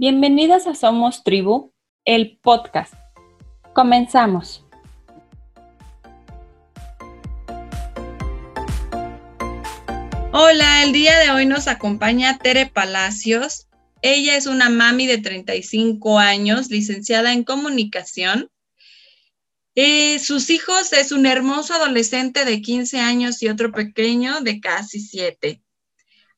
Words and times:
Bienvenidas 0.00 0.66
a 0.66 0.74
Somos 0.74 1.24
Tribu, 1.24 1.74
el 2.06 2.38
podcast. 2.38 2.94
Comenzamos. 3.74 4.64
Hola, 10.32 10.84
el 10.84 10.94
día 10.94 11.18
de 11.18 11.30
hoy 11.32 11.44
nos 11.44 11.68
acompaña 11.68 12.38
Tere 12.38 12.64
Palacios. 12.64 13.68
Ella 14.00 14.36
es 14.36 14.46
una 14.46 14.70
mami 14.70 15.06
de 15.06 15.18
35 15.18 16.18
años, 16.18 16.70
licenciada 16.70 17.34
en 17.34 17.44
comunicación. 17.44 18.50
Eh, 19.74 20.18
sus 20.18 20.48
hijos 20.48 20.94
es 20.94 21.12
un 21.12 21.26
hermoso 21.26 21.74
adolescente 21.74 22.46
de 22.46 22.62
15 22.62 23.00
años 23.00 23.42
y 23.42 23.48
otro 23.50 23.70
pequeño 23.70 24.40
de 24.40 24.62
casi 24.62 24.98
7. 24.98 25.60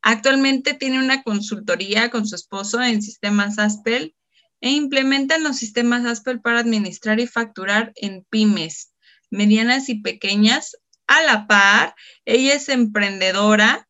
Actualmente 0.03 0.75
tiene 0.75 0.99
una 0.99 1.23
consultoría 1.23 2.11
con 2.11 2.27
su 2.27 2.35
esposo 2.35 2.83
en 2.83 3.03
sistemas 3.03 3.59
Aspel 3.59 4.15
e 4.61 4.71
implementan 4.71 5.45
los 5.45 5.57
sistemas 5.57 6.05
Aspel 6.05 6.41
para 6.41 6.59
administrar 6.59 7.21
y 7.21 7.27
facturar 7.27 7.93
en 7.95 8.25
pymes, 8.29 8.93
medianas 9.31 9.89
y 9.89 10.03
pequeñas. 10.03 10.77
A 11.07 11.23
la 11.23 11.47
par, 11.47 11.95
ella 12.25 12.55
es 12.55 12.69
emprendedora 12.69 13.89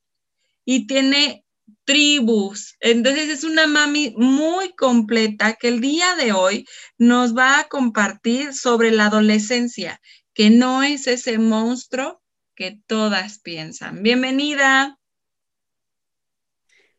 y 0.64 0.86
tiene 0.86 1.44
tribus. 1.84 2.76
Entonces 2.80 3.28
es 3.28 3.44
una 3.44 3.66
mami 3.66 4.14
muy 4.16 4.74
completa 4.74 5.54
que 5.54 5.68
el 5.68 5.80
día 5.80 6.14
de 6.16 6.32
hoy 6.32 6.66
nos 6.98 7.36
va 7.36 7.58
a 7.58 7.68
compartir 7.68 8.54
sobre 8.54 8.90
la 8.90 9.06
adolescencia, 9.06 10.00
que 10.34 10.50
no 10.50 10.82
es 10.82 11.06
ese 11.06 11.38
monstruo 11.38 12.22
que 12.54 12.78
todas 12.86 13.38
piensan. 13.38 14.02
Bienvenida. 14.02 14.98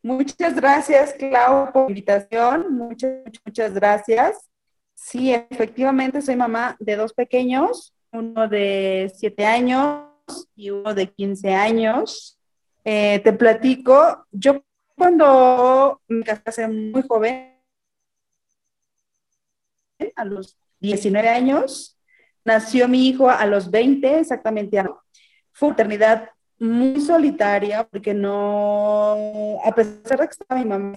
Muchas 0.04 0.54
gracias, 0.54 1.14
Clau, 1.14 1.72
por 1.72 1.84
la 1.84 1.88
invitación. 1.88 2.76
Muchas, 2.76 3.10
muchas 3.42 3.72
gracias. 3.72 4.50
Sí, 4.92 5.32
efectivamente, 5.32 6.20
soy 6.20 6.36
mamá 6.36 6.76
de 6.78 6.96
dos 6.96 7.14
pequeños, 7.14 7.94
uno 8.12 8.46
de 8.46 9.10
siete 9.16 9.46
años 9.46 10.04
y 10.54 10.68
uno 10.68 10.92
de 10.92 11.06
15 11.06 11.54
años. 11.54 12.38
Eh, 12.84 13.20
te 13.24 13.32
platico, 13.32 14.26
yo 14.30 14.62
cuando 14.94 16.02
me 16.06 16.22
casé 16.22 16.68
muy 16.68 17.00
joven, 17.08 17.54
a 20.16 20.24
los 20.26 20.58
19 20.80 21.30
años, 21.30 21.98
nació 22.44 22.88
mi 22.88 23.08
hijo 23.08 23.30
a 23.30 23.46
los 23.46 23.70
20, 23.70 24.18
exactamente. 24.18 24.84
Fue 25.50 25.70
maternidad 25.70 26.28
muy 26.58 27.00
solitaria 27.00 27.84
porque 27.84 28.14
no, 28.14 29.58
a 29.64 29.72
pesar 29.74 30.20
de 30.20 30.26
que 30.26 30.32
estaba 30.32 30.60
mi 30.60 30.66
mamá 30.66 30.96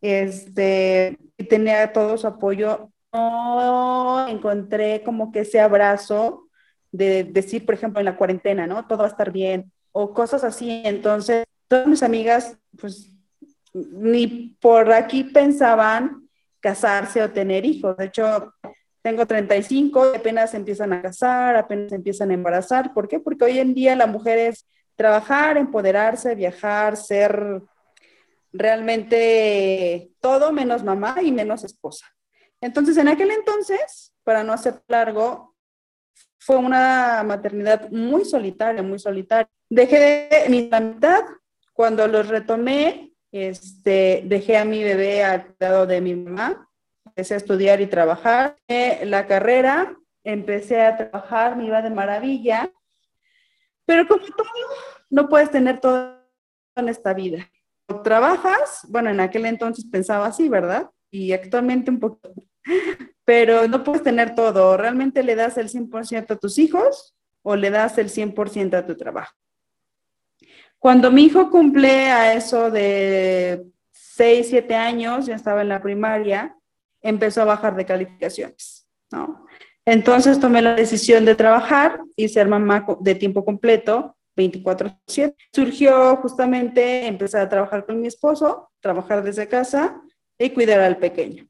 este, 0.00 1.18
y 1.36 1.44
tenía 1.44 1.92
todo 1.92 2.16
su 2.16 2.26
apoyo, 2.26 2.90
no 3.12 4.28
encontré 4.28 5.02
como 5.02 5.32
que 5.32 5.40
ese 5.40 5.60
abrazo 5.60 6.48
de 6.92 7.24
decir, 7.24 7.64
por 7.64 7.74
ejemplo, 7.74 8.00
en 8.00 8.06
la 8.06 8.16
cuarentena, 8.16 8.66
¿no? 8.66 8.86
Todo 8.86 8.98
va 8.98 9.04
a 9.04 9.08
estar 9.08 9.30
bien 9.30 9.72
o 9.92 10.12
cosas 10.12 10.44
así. 10.44 10.82
Entonces, 10.84 11.44
todas 11.68 11.86
mis 11.86 12.02
amigas, 12.02 12.56
pues, 12.80 13.12
ni 13.72 14.56
por 14.60 14.92
aquí 14.92 15.24
pensaban 15.24 16.28
casarse 16.60 17.22
o 17.22 17.30
tener 17.30 17.64
hijos. 17.64 17.96
De 17.96 18.06
hecho, 18.06 18.52
tengo 19.02 19.26
35 19.26 20.12
y 20.12 20.16
apenas 20.16 20.54
empiezan 20.54 20.92
a 20.92 21.02
casar, 21.02 21.56
apenas 21.56 21.92
empiezan 21.92 22.30
a 22.30 22.34
embarazar. 22.34 22.92
¿Por 22.92 23.08
qué? 23.08 23.20
Porque 23.20 23.44
hoy 23.44 23.58
en 23.58 23.74
día 23.74 23.96
la 23.96 24.06
mujer 24.06 24.38
es 24.38 24.66
trabajar, 24.96 25.56
empoderarse, 25.56 26.34
viajar, 26.34 26.96
ser 26.96 27.62
realmente 28.52 30.10
todo 30.20 30.52
menos 30.52 30.84
mamá 30.84 31.16
y 31.22 31.32
menos 31.32 31.64
esposa. 31.64 32.06
Entonces, 32.60 32.96
en 32.98 33.08
aquel 33.08 33.30
entonces, 33.30 34.14
para 34.22 34.44
no 34.44 34.52
hacer 34.52 34.82
largo, 34.88 35.56
fue 36.38 36.56
una 36.56 37.22
maternidad 37.24 37.90
muy 37.90 38.24
solitaria, 38.24 38.82
muy 38.82 38.98
solitaria. 38.98 39.48
Dejé 39.68 40.28
de 40.30 40.48
mi 40.48 40.62
mitad, 40.62 41.24
cuando 41.72 42.06
los 42.06 42.28
retomé, 42.28 43.14
este, 43.32 44.22
dejé 44.26 44.58
a 44.58 44.64
mi 44.64 44.82
bebé 44.82 45.24
al 45.24 45.54
lado 45.58 45.86
de 45.86 46.00
mi 46.00 46.14
mamá, 46.14 46.68
empecé 47.20 47.34
a 47.34 47.36
estudiar 47.36 47.82
y 47.82 47.86
trabajar. 47.86 48.56
La 49.04 49.26
carrera, 49.26 49.94
empecé 50.24 50.80
a 50.80 50.96
trabajar, 50.96 51.54
me 51.54 51.66
iba 51.66 51.82
de 51.82 51.90
maravilla, 51.90 52.72
pero 53.84 54.08
como 54.08 54.24
todo, 54.24 54.48
no 55.10 55.28
puedes 55.28 55.50
tener 55.50 55.80
todo 55.80 56.16
en 56.76 56.88
esta 56.88 57.12
vida. 57.12 57.46
Trabajas, 58.02 58.86
bueno, 58.88 59.10
en 59.10 59.20
aquel 59.20 59.44
entonces 59.44 59.84
pensaba 59.84 60.26
así, 60.26 60.48
¿verdad? 60.48 60.88
Y 61.10 61.32
actualmente 61.32 61.90
un 61.90 62.00
poco, 62.00 62.20
pero 63.26 63.68
no 63.68 63.84
puedes 63.84 64.02
tener 64.02 64.34
todo. 64.34 64.78
¿Realmente 64.78 65.22
le 65.22 65.34
das 65.34 65.58
el 65.58 65.68
100% 65.68 66.30
a 66.30 66.36
tus 66.36 66.58
hijos 66.58 67.14
o 67.42 67.54
le 67.54 67.68
das 67.68 67.98
el 67.98 68.08
100% 68.08 68.78
a 68.78 68.86
tu 68.86 68.96
trabajo? 68.96 69.34
Cuando 70.78 71.10
mi 71.10 71.24
hijo 71.24 71.50
cumple 71.50 72.06
a 72.06 72.32
eso 72.32 72.70
de 72.70 73.66
6, 73.90 74.46
7 74.48 74.74
años, 74.74 75.26
ya 75.26 75.34
estaba 75.34 75.60
en 75.60 75.68
la 75.68 75.82
primaria, 75.82 76.56
empezó 77.02 77.42
a 77.42 77.46
bajar 77.46 77.76
de 77.76 77.86
calificaciones, 77.86 78.88
¿no? 79.10 79.46
Entonces 79.84 80.38
tomé 80.38 80.62
la 80.62 80.74
decisión 80.74 81.24
de 81.24 81.34
trabajar 81.34 82.00
y 82.14 82.28
ser 82.28 82.48
mamá 82.48 82.86
de 83.00 83.14
tiempo 83.14 83.44
completo 83.44 84.16
24/7. 84.36 85.34
Surgió 85.52 86.16
justamente 86.16 87.06
empezar 87.06 87.42
a 87.42 87.48
trabajar 87.48 87.86
con 87.86 88.00
mi 88.00 88.06
esposo, 88.06 88.70
trabajar 88.80 89.22
desde 89.22 89.48
casa 89.48 90.00
y 90.38 90.50
cuidar 90.50 90.80
al 90.80 90.98
pequeño. 90.98 91.46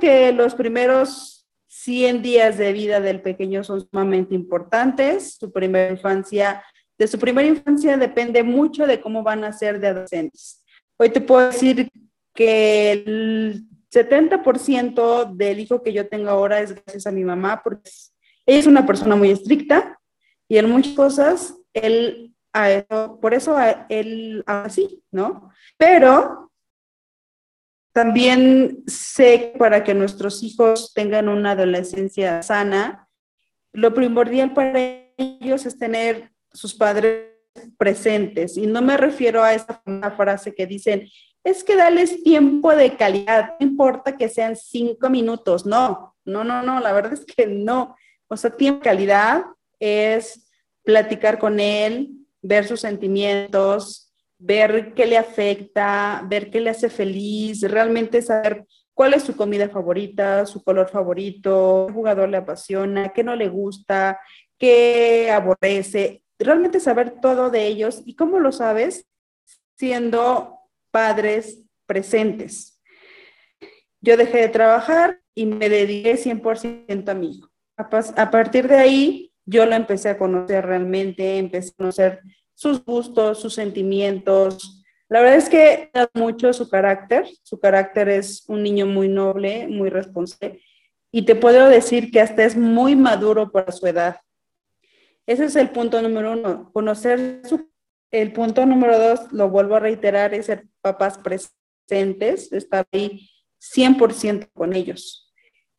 que 0.00 0.32
los 0.32 0.54
primeros 0.54 1.46
100 1.66 2.22
días 2.22 2.58
de 2.58 2.72
vida 2.72 3.00
del 3.00 3.22
pequeño 3.22 3.62
son 3.64 3.80
sumamente 3.80 4.34
importantes. 4.34 5.36
Su 5.38 5.52
primera 5.52 5.90
infancia, 5.90 6.62
de 6.98 7.06
su 7.06 7.18
primera 7.18 7.46
infancia 7.46 7.96
depende 7.96 8.42
mucho 8.42 8.86
de 8.86 9.00
cómo 9.00 9.22
van 9.22 9.44
a 9.44 9.52
ser 9.52 9.78
de 9.78 9.88
adolescentes. 9.88 10.64
Hoy 10.98 11.10
te 11.10 11.20
puedo 11.20 11.46
decir 11.46 11.88
que 12.34 12.92
el 12.92 13.64
70% 13.92 15.34
del 15.34 15.60
hijo 15.60 15.82
que 15.82 15.92
yo 15.92 16.08
tengo 16.08 16.30
ahora 16.30 16.60
es 16.60 16.74
gracias 16.74 17.06
a 17.06 17.12
mi 17.12 17.24
mamá, 17.24 17.62
porque 17.62 17.90
ella 18.46 18.58
es 18.58 18.66
una 18.66 18.86
persona 18.86 19.16
muy 19.16 19.30
estricta 19.30 19.98
y 20.48 20.58
en 20.58 20.70
muchas 20.70 20.94
cosas 20.94 21.54
él, 21.72 22.34
a 22.52 22.70
eso, 22.70 23.18
por 23.20 23.34
eso 23.34 23.56
él 23.88 24.42
así, 24.46 25.02
¿no? 25.10 25.50
Pero 25.76 26.50
también 27.92 28.84
sé 28.86 29.52
que 29.52 29.58
para 29.58 29.82
que 29.84 29.94
nuestros 29.94 30.42
hijos 30.42 30.92
tengan 30.94 31.28
una 31.28 31.52
adolescencia 31.52 32.42
sana, 32.42 33.08
lo 33.72 33.92
primordial 33.94 34.54
para 34.54 34.78
ellos 35.16 35.66
es 35.66 35.78
tener 35.78 36.30
sus 36.52 36.74
padres 36.74 37.32
presentes. 37.76 38.56
Y 38.56 38.66
no 38.66 38.82
me 38.82 38.96
refiero 38.96 39.42
a 39.42 39.54
esa 39.54 39.82
frase 40.16 40.54
que 40.54 40.66
dicen, 40.66 41.08
es 41.44 41.64
que 41.64 41.76
darles 41.76 42.22
tiempo 42.22 42.74
de 42.74 42.96
calidad, 42.96 43.54
no 43.58 43.66
importa 43.66 44.16
que 44.16 44.28
sean 44.28 44.56
cinco 44.56 45.08
minutos, 45.08 45.66
no, 45.66 46.14
no, 46.24 46.44
no, 46.44 46.62
no, 46.62 46.80
la 46.80 46.92
verdad 46.92 47.14
es 47.14 47.24
que 47.24 47.46
no. 47.46 47.96
O 48.28 48.36
sea, 48.36 48.50
tiempo 48.50 48.80
de 48.80 48.90
calidad 48.90 49.44
es 49.80 50.50
platicar 50.82 51.38
con 51.38 51.60
él, 51.60 52.10
ver 52.42 52.66
sus 52.66 52.80
sentimientos, 52.80 54.12
ver 54.38 54.94
qué 54.94 55.06
le 55.06 55.18
afecta, 55.18 56.24
ver 56.28 56.50
qué 56.50 56.60
le 56.60 56.70
hace 56.70 56.88
feliz, 56.88 57.62
realmente 57.62 58.22
saber 58.22 58.64
cuál 58.94 59.14
es 59.14 59.22
su 59.22 59.36
comida 59.36 59.68
favorita, 59.68 60.46
su 60.46 60.62
color 60.62 60.88
favorito, 60.88 61.86
qué 61.88 61.94
jugador 61.94 62.28
le 62.28 62.36
apasiona, 62.36 63.10
qué 63.10 63.24
no 63.24 63.34
le 63.36 63.48
gusta, 63.48 64.20
qué 64.58 65.30
aborrece, 65.30 66.22
realmente 66.38 66.80
saber 66.80 67.20
todo 67.20 67.50
de 67.50 67.66
ellos 67.66 68.02
y 68.04 68.14
cómo 68.16 68.38
lo 68.40 68.52
sabes 68.52 69.06
siendo 69.76 70.57
padres 70.90 71.62
presentes. 71.86 72.80
Yo 74.00 74.16
dejé 74.16 74.38
de 74.38 74.48
trabajar 74.48 75.20
y 75.34 75.46
me 75.46 75.68
dediqué 75.68 76.16
100% 76.16 77.08
a 77.08 77.14
mi 77.14 77.36
hijo. 77.36 77.48
A, 77.76 78.30
partir 78.30 78.66
de 78.66 78.76
ahí, 78.76 79.32
yo 79.46 79.64
lo 79.64 79.74
empecé 79.74 80.08
a 80.08 80.18
conocer 80.18 80.66
realmente, 80.66 81.38
empecé 81.38 81.70
a 81.70 81.76
conocer 81.76 82.20
sus 82.54 82.84
gustos, 82.84 83.40
sus 83.40 83.54
sentimientos. 83.54 84.84
La 85.08 85.20
verdad 85.20 85.36
es 85.36 85.48
que 85.48 85.90
mucho 86.14 86.52
su 86.52 86.68
carácter. 86.68 87.26
Su 87.42 87.60
carácter 87.60 88.08
es 88.08 88.44
un 88.48 88.62
niño 88.62 88.86
muy 88.86 89.08
noble, 89.08 89.68
muy 89.68 89.90
responsable. 89.90 90.60
Y 91.12 91.22
te 91.22 91.36
puedo 91.36 91.68
decir 91.68 92.10
que 92.10 92.20
hasta 92.20 92.44
es 92.44 92.56
muy 92.56 92.96
maduro 92.96 93.50
para 93.50 93.72
su 93.72 93.86
edad. 93.86 94.20
Ese 95.26 95.44
es 95.44 95.56
el 95.56 95.70
punto 95.70 96.02
número 96.02 96.32
uno, 96.32 96.70
conocer 96.72 97.42
su 97.44 97.68
el 98.10 98.32
punto 98.32 98.64
número 98.66 98.98
dos, 98.98 99.32
lo 99.32 99.48
vuelvo 99.50 99.76
a 99.76 99.80
reiterar, 99.80 100.34
es 100.34 100.46
ser 100.46 100.66
papás 100.80 101.18
presentes, 101.18 102.52
estar 102.52 102.86
ahí 102.92 103.28
100% 103.60 104.48
con 104.52 104.72
ellos. 104.74 105.32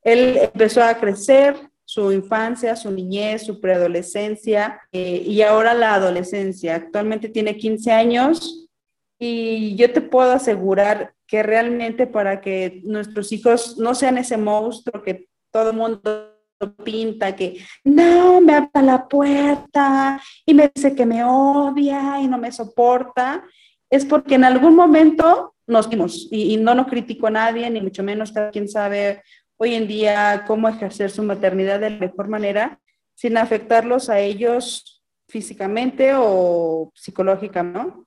Él 0.03 0.37
empezó 0.37 0.83
a 0.83 0.97
crecer 0.99 1.55
su 1.85 2.11
infancia, 2.11 2.75
su 2.75 2.91
niñez, 2.91 3.45
su 3.45 3.59
preadolescencia 3.59 4.79
eh, 4.91 5.23
y 5.25 5.41
ahora 5.41 5.73
la 5.73 5.95
adolescencia. 5.95 6.75
Actualmente 6.75 7.29
tiene 7.29 7.57
15 7.57 7.91
años 7.91 8.69
y 9.17 9.75
yo 9.75 9.91
te 9.91 10.01
puedo 10.01 10.31
asegurar 10.31 11.13
que 11.25 11.43
realmente 11.43 12.07
para 12.07 12.41
que 12.41 12.81
nuestros 12.83 13.31
hijos 13.31 13.77
no 13.77 13.95
sean 13.95 14.17
ese 14.17 14.37
monstruo 14.37 15.03
que 15.03 15.27
todo 15.51 15.71
el 15.71 15.77
mundo 15.77 16.38
pinta, 16.83 17.35
que 17.35 17.63
no, 17.83 18.41
me 18.41 18.53
abre 18.53 18.81
la 18.81 19.07
puerta 19.07 20.21
y 20.45 20.53
me 20.53 20.71
dice 20.73 20.95
que 20.95 21.05
me 21.05 21.23
odia 21.23 22.21
y 22.21 22.27
no 22.27 22.37
me 22.37 22.51
soporta, 22.51 23.43
es 23.89 24.05
porque 24.05 24.35
en 24.35 24.43
algún 24.43 24.75
momento 24.75 25.55
nos 25.67 25.89
vimos 25.89 26.27
y, 26.31 26.53
y 26.53 26.57
no 26.57 26.75
nos 26.75 26.87
critico 26.87 27.27
a 27.27 27.31
nadie, 27.31 27.69
ni 27.69 27.81
mucho 27.81 28.03
menos 28.03 28.31
cada 28.31 28.51
quien 28.51 28.67
sabe 28.67 29.23
hoy 29.57 29.75
en 29.75 29.87
día 29.87 30.43
cómo 30.47 30.69
ejercer 30.69 31.11
su 31.11 31.21
maternidad 31.23 31.79
de 31.79 31.89
la 31.89 31.97
mejor 31.97 32.27
manera 32.27 32.79
sin 33.15 33.37
afectarlos 33.37 34.09
a 34.09 34.19
ellos 34.19 35.03
físicamente 35.27 36.13
o 36.15 36.91
psicológicamente. 36.95 37.97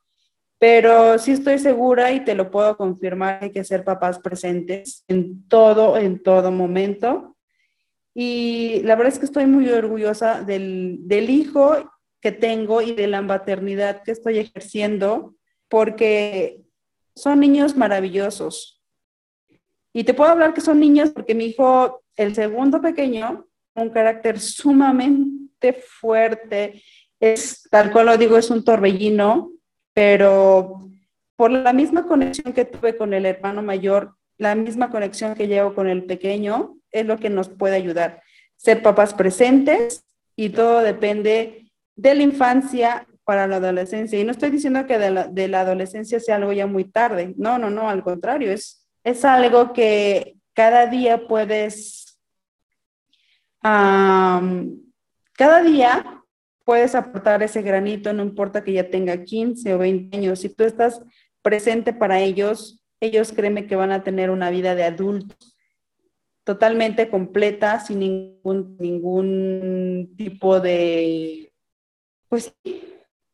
Pero 0.59 1.19
sí 1.19 1.33
estoy 1.33 1.59
segura 1.59 2.13
y 2.13 2.25
te 2.25 2.35
lo 2.35 2.51
puedo 2.51 2.77
confirmar, 2.77 3.41
hay 3.43 3.51
que 3.51 3.65
ser 3.65 3.85
papás 3.85 4.21
presentes 4.21 5.05
en 5.09 5.47
todo, 5.49 5.97
en 5.97 6.23
todo 6.23 6.51
momento. 6.51 7.32
Y 8.15 8.81
la 8.83 8.97
verdad 8.97 9.13
es 9.13 9.19
que 9.19 9.25
estoy 9.25 9.47
muy 9.47 9.69
orgullosa 9.71 10.43
del, 10.43 10.99
del 11.03 11.31
hijo 11.31 11.91
que 12.21 12.33
tengo 12.33 12.83
y 12.83 12.93
de 12.93 13.07
la 13.07 13.23
maternidad 13.23 14.03
que 14.03 14.13
estoy 14.13 14.39
ejerciendo, 14.39 15.35
porque 15.69 16.61
son 17.15 17.41
niños 17.41 17.77
maravillosos. 17.77 18.83
Y 19.93 20.05
te 20.05 20.15
puedo 20.15 20.31
hablar 20.31 20.55
que 20.55 20.61
son 20.61 20.81
niños 20.81 21.11
porque 21.11 21.35
mi 21.35 21.47
hijo, 21.47 22.03
el 22.17 22.35
segundo 22.35 22.81
pequeño, 22.81 23.47
un 23.75 23.91
carácter 23.91 24.39
sumamente 24.39 25.73
fuerte, 25.73 26.83
es 27.21 27.69
tal 27.71 27.93
cual 27.93 28.07
lo 28.07 28.17
digo, 28.17 28.37
es 28.37 28.51
un 28.51 28.65
torbellino, 28.65 29.53
pero 29.95 30.89
por 31.37 31.51
la 31.51 31.73
misma 31.73 32.07
conexión 32.07 32.53
que 32.53 32.65
tuve 32.65 32.97
con 32.97 33.15
el 33.15 33.27
hermano 33.27 33.63
mayor, 33.63 34.17
la 34.39 34.55
misma 34.55 34.91
conexión 34.91 35.35
que 35.35 35.49
llevo 35.49 35.75
con 35.75 35.89
el 35.89 36.05
pequeño, 36.05 36.77
es 36.93 37.07
lo 37.07 37.19
que 37.19 37.31
nos 37.31 37.49
puede 37.49 37.77
ayudar. 37.77 38.23
Ser 38.57 38.83
papás 38.83 39.15
presentes 39.15 40.05
y 40.37 40.51
todo 40.51 40.81
depende 40.81 41.73
de 41.97 42.15
la 42.15 42.23
infancia 42.23 43.07
para 43.25 43.47
la 43.47 43.57
adolescencia. 43.57 44.19
Y 44.19 44.25
no 44.25 44.31
estoy 44.33 44.51
diciendo 44.51 44.87
que 44.87 44.99
de 44.99 45.49
la, 45.49 45.61
adolescencia 45.61 46.21
sea 46.21 46.37
algo 46.37 46.53
ya 46.53 46.67
muy 46.67 46.85
tarde. 46.85 47.35
No, 47.37 47.59
no, 47.59 47.71
no, 47.71 47.89
al 47.89 48.03
contrario, 48.03 48.53
es, 48.53 48.87
es 49.05 49.25
algo 49.25 49.73
que 49.73 50.37
cada 50.55 50.87
día 50.87 51.27
puedes, 51.27 52.21
cada 53.61 54.43
día 55.63 56.23
puedes 56.65 56.95
aportar 56.95 57.43
ese 57.43 57.63
granito, 57.63 58.13
no 58.13 58.23
importa 58.23 58.63
que 58.63 58.73
ya 58.73 58.89
tenga 58.91 59.25
15 59.25 59.75
o 59.75 59.79
20 59.79 60.17
años. 60.17 60.41
Si 60.41 60.49
tú 60.49 60.65
estás 60.65 61.01
presente 61.43 61.93
para 61.93 62.21
ellos, 62.21 62.85
ellos 63.01 63.33
créeme 63.33 63.67
que 63.67 63.77
van 63.77 63.93
a 63.93 64.05
tener 64.05 64.31
una 64.31 64.51
vida 64.51 64.75
de 64.75 64.85
adultos 64.85 65.52
totalmente 66.45 67.09
completa, 67.09 67.81
sin 67.81 68.01
ningún, 68.01 68.77
ningún 68.79 70.15
tipo 70.17 70.61
de, 70.61 71.53
pues, 72.29 72.55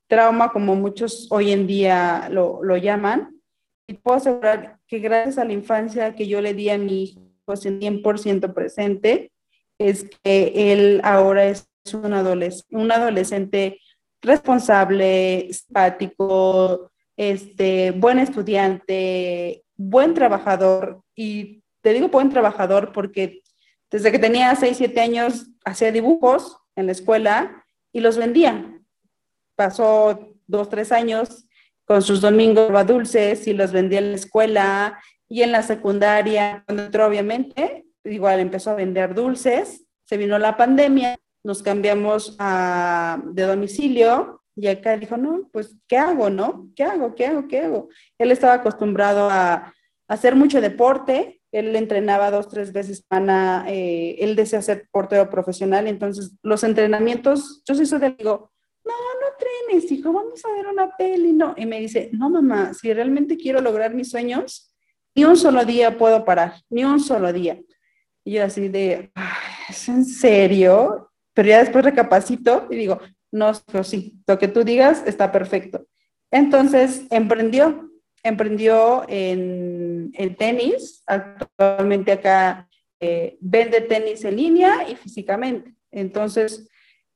trauma, 0.07 0.53
como 0.53 0.75
muchos 0.75 1.29
hoy 1.31 1.53
en 1.53 1.67
día 1.67 2.29
lo, 2.31 2.63
lo 2.63 2.77
llaman. 2.77 3.41
Y 3.87 3.95
puedo 3.95 4.19
asegurar 4.19 4.79
que 4.87 4.99
gracias 4.99 5.39
a 5.39 5.45
la 5.45 5.53
infancia 5.53 6.15
que 6.15 6.27
yo 6.27 6.41
le 6.41 6.55
di 6.55 6.69
a 6.71 6.79
mi 6.79 7.05
hijo 7.05 7.29
100% 7.57 8.53
presente, 8.53 9.33
es 9.79 10.05
que 10.23 10.73
él 10.73 11.01
ahora 11.05 11.47
es 11.47 11.69
un, 11.95 12.13
adolescente, 12.13 12.77
un 12.77 12.93
adolescente 12.93 13.81
responsable, 14.21 15.49
simpático, 15.53 16.91
este, 17.17 17.93
buen 17.93 18.19
estudiante, 18.19 19.63
buen 19.77 20.15
trabajador. 20.15 21.03
Y 21.15 21.63
te 21.81 21.93
digo 21.93 22.09
buen 22.09 22.31
trabajador 22.31 22.93
porque 22.93 23.43
desde 23.91 24.13
que 24.13 24.19
tenía 24.19 24.55
6, 24.55 24.77
7 24.77 25.01
años 25.01 25.47
hacía 25.65 25.93
dibujos 25.93 26.59
en 26.77 26.87
la 26.87 26.93
escuela 26.93 27.65
y 27.93 28.01
los 28.01 28.19
vendía. 28.19 28.81
Pasó 29.57 30.35
dos, 30.47 30.69
tres 30.69 30.93
años 30.93 31.47
con 31.85 32.03
sus 32.03 32.21
domingos 32.21 32.87
dulces 32.87 33.47
y 33.47 33.55
los 33.55 33.73
vendía 33.73 33.99
en 33.99 34.11
la 34.11 34.17
escuela 34.17 35.01
y 35.29 35.43
en 35.43 35.53
la 35.53 35.63
secundaria, 35.63 36.63
cuando 36.67 36.85
entró 36.85 37.07
obviamente, 37.07 37.87
igual 38.05 38.41
empezó 38.41 38.71
a 38.71 38.75
vender 38.75 39.15
dulces, 39.15 39.85
se 40.05 40.17
vino 40.17 40.39
la 40.39 40.57
pandemia 40.57 41.19
nos 41.49 41.63
cambiamos 41.63 42.37
a, 42.39 43.21
de 43.25 43.45
domicilio 43.45 44.43
y 44.55 44.67
acá 44.67 44.97
dijo, 44.97 45.17
no, 45.17 45.49
pues, 45.53 45.77
¿qué 45.87 45.97
hago, 45.97 46.31
no? 46.31 46.69
¿Qué 46.75 46.83
hago, 46.83 47.15
qué 47.15 47.27
hago, 47.27 47.47
qué 47.49 47.61
hago? 47.61 47.89
Él 48.19 48.33
estaba 48.33 48.55
acostumbrado 48.55 49.31
a, 49.31 49.73
hacer 50.09 50.35
mucho 50.35 50.61
deporte, 50.61 51.38
él 51.53 51.75
entrenaba 51.77 52.31
dos, 52.31 52.49
tres 52.49 52.73
veces 52.73 53.05
semana, 53.09 53.65
eh, 53.69 54.17
él 54.19 54.37
desea 54.37 54.63
ser 54.63 54.89
portero 54.91 55.31
profesional, 55.31 55.87
entonces 55.87 56.33
los 56.43 56.65
entrenamientos, 56.65 57.63
yo 57.67 57.75
soy 57.75 57.87
su 57.87 57.99
digo, 57.99 58.51
no, 58.85 58.93
no 58.93 59.27
trenes, 59.39 59.91
hijo, 59.91 60.13
vamos 60.13 60.45
a 60.45 60.53
ver 60.53 60.67
una 60.67 60.97
peli, 60.97 61.33
no. 61.33 61.55
Y 61.57 61.67
me 61.67 61.81
dice, 61.81 62.11
no, 62.13 62.31
mamá, 62.31 62.73
si 62.75 62.93
realmente 62.93 63.37
quiero 63.37 63.61
lograr 63.61 63.95
mis 63.95 64.11
sueños, 64.11 64.75
ni 65.15 65.25
un 65.25 65.37
solo 65.37 65.65
día 65.65 65.99
puedo 65.99 66.25
parar, 66.25 66.55
ni 66.71 66.85
un 66.85 67.01
solo 67.01 67.33
día. 67.33 67.61
Y 68.25 68.33
yo 68.33 68.45
así 68.45 68.69
de, 68.69 69.11
¿es 69.69 69.89
en 69.89 70.05
serio? 70.05 71.09
pero 71.39 71.51
ya 71.51 71.61
después 71.61 71.85
recapacito 71.85 72.67
y 72.69 72.75
digo, 72.75 72.99
no, 73.31 73.53
sí, 73.85 74.21
lo 74.27 74.41
que 74.41 74.49
tú 74.49 74.65
digas 74.65 75.05
está 75.07 75.31
perfecto. 75.31 75.87
Entonces 76.33 77.07
emprendió, 77.11 77.88
emprendió 78.23 79.05
en, 79.09 80.11
el 80.15 80.37
tenis, 80.37 81.03
actualmente 81.07 82.13
acá 82.13 82.69
eh, 83.01 83.37
vende 83.41 83.81
tenis 83.83 84.25
en 84.25 84.37
línea 84.37 84.89
y 84.89 84.97
físicamente. 84.97 85.75
Entonces, 85.91 86.69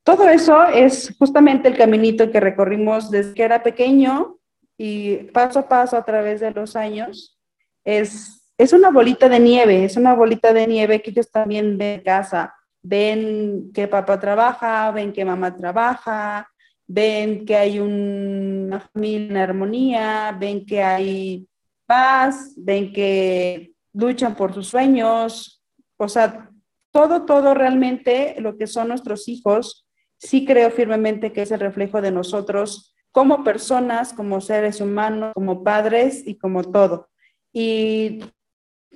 todo 0.05 0.29
eso 0.29 0.65
es 0.65 1.15
justamente 1.19 1.69
el 1.69 1.77
caminito 1.77 2.31
que 2.31 2.41
recorrimos 2.41 3.11
desde 3.11 3.35
que 3.35 3.43
era 3.43 3.63
pequeño 3.63 4.39
y 4.77 5.17
paso 5.33 5.61
a 5.61 5.69
paso 5.69 5.97
a 5.97 6.05
través 6.05 6.41
de 6.41 6.51
los 6.51 6.77
años. 6.77 7.39
Es, 7.85 8.53
es 8.59 8.73
una 8.73 8.91
bolita 8.91 9.29
de 9.29 9.41
nieve, 9.41 9.85
es 9.85 9.97
una 9.97 10.15
bolita 10.15 10.53
de 10.53 10.67
nieve 10.67 11.03
que 11.03 11.11
ellos 11.11 11.31
también 11.31 11.79
de 11.79 12.03
casa 12.05 12.55
ven 12.83 13.71
que 13.73 13.87
papá 13.87 14.19
trabaja, 14.19 14.91
ven 14.91 15.13
que 15.13 15.25
mamá 15.25 15.57
trabaja, 15.57 16.52
ven 16.93 17.47
que 17.47 17.57
hay 17.57 17.79
una 17.81 18.81
familia 18.81 19.29
en 19.29 19.37
armonía, 19.39 20.37
ven 20.39 20.67
que 20.67 20.83
hay 20.83 21.49
paz, 21.87 22.53
ven 22.57 22.93
que 22.93 23.73
luchan 23.95 24.37
por 24.37 24.53
sus 24.53 24.69
sueños, 24.69 25.63
o 25.97 26.07
sea, 26.07 26.51
todo, 26.91 27.25
todo 27.25 27.55
realmente 27.55 28.37
lo 28.41 28.59
que 28.59 28.67
son 28.67 28.89
nuestros 28.89 29.27
hijos, 29.29 29.87
sí 30.19 30.45
creo 30.45 30.71
firmemente 30.71 31.33
que 31.33 31.43
es 31.43 31.51
el 31.51 31.61
reflejo 31.61 32.03
de 32.03 32.13
nosotros 32.13 32.95
como 33.11 33.43
personas, 33.43 34.13
como 34.13 34.43
seres 34.43 34.81
humanos, 34.83 35.33
como 35.35 35.65
padres 35.65 36.23
y 36.27 36.37
como 36.37 36.63
todo. 36.63 37.09
Y 37.55 38.21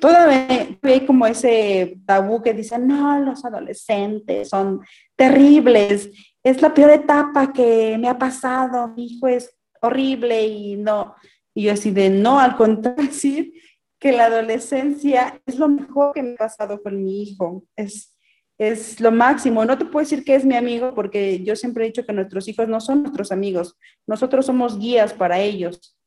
Todavía 0.00 0.76
hay 0.82 1.06
como 1.06 1.26
ese 1.26 1.98
tabú 2.04 2.42
que 2.42 2.52
dicen, 2.52 2.86
no, 2.86 3.18
los 3.20 3.44
adolescentes 3.44 4.50
son 4.50 4.82
terribles, 5.16 6.10
es 6.46 6.62
la 6.62 6.72
peor 6.72 6.90
etapa 6.90 7.52
que 7.52 7.98
me 7.98 8.08
ha 8.08 8.16
pasado, 8.16 8.86
mi 8.88 9.06
hijo 9.06 9.26
es 9.26 9.52
horrible 9.80 10.46
y 10.46 10.76
no. 10.76 11.16
Y 11.52 11.64
yo 11.64 11.72
así 11.72 11.90
de, 11.90 12.08
no, 12.08 12.38
al 12.38 12.56
contrario, 12.56 13.02
decir 13.10 13.52
que 13.98 14.12
la 14.12 14.26
adolescencia 14.26 15.40
es 15.44 15.58
lo 15.58 15.68
mejor 15.68 16.12
que 16.14 16.22
me 16.22 16.34
ha 16.34 16.36
pasado 16.36 16.80
con 16.80 17.02
mi 17.02 17.22
hijo, 17.22 17.64
es, 17.74 18.16
es 18.58 19.00
lo 19.00 19.10
máximo. 19.10 19.64
No 19.64 19.76
te 19.76 19.86
puedo 19.86 20.04
decir 20.04 20.22
que 20.22 20.36
es 20.36 20.44
mi 20.44 20.54
amigo 20.54 20.94
porque 20.94 21.42
yo 21.42 21.56
siempre 21.56 21.82
he 21.82 21.88
dicho 21.88 22.06
que 22.06 22.12
nuestros 22.12 22.46
hijos 22.46 22.68
no 22.68 22.80
son 22.80 23.02
nuestros 23.02 23.32
amigos, 23.32 23.76
nosotros 24.06 24.46
somos 24.46 24.78
guías 24.78 25.12
para 25.12 25.40
ellos. 25.40 25.98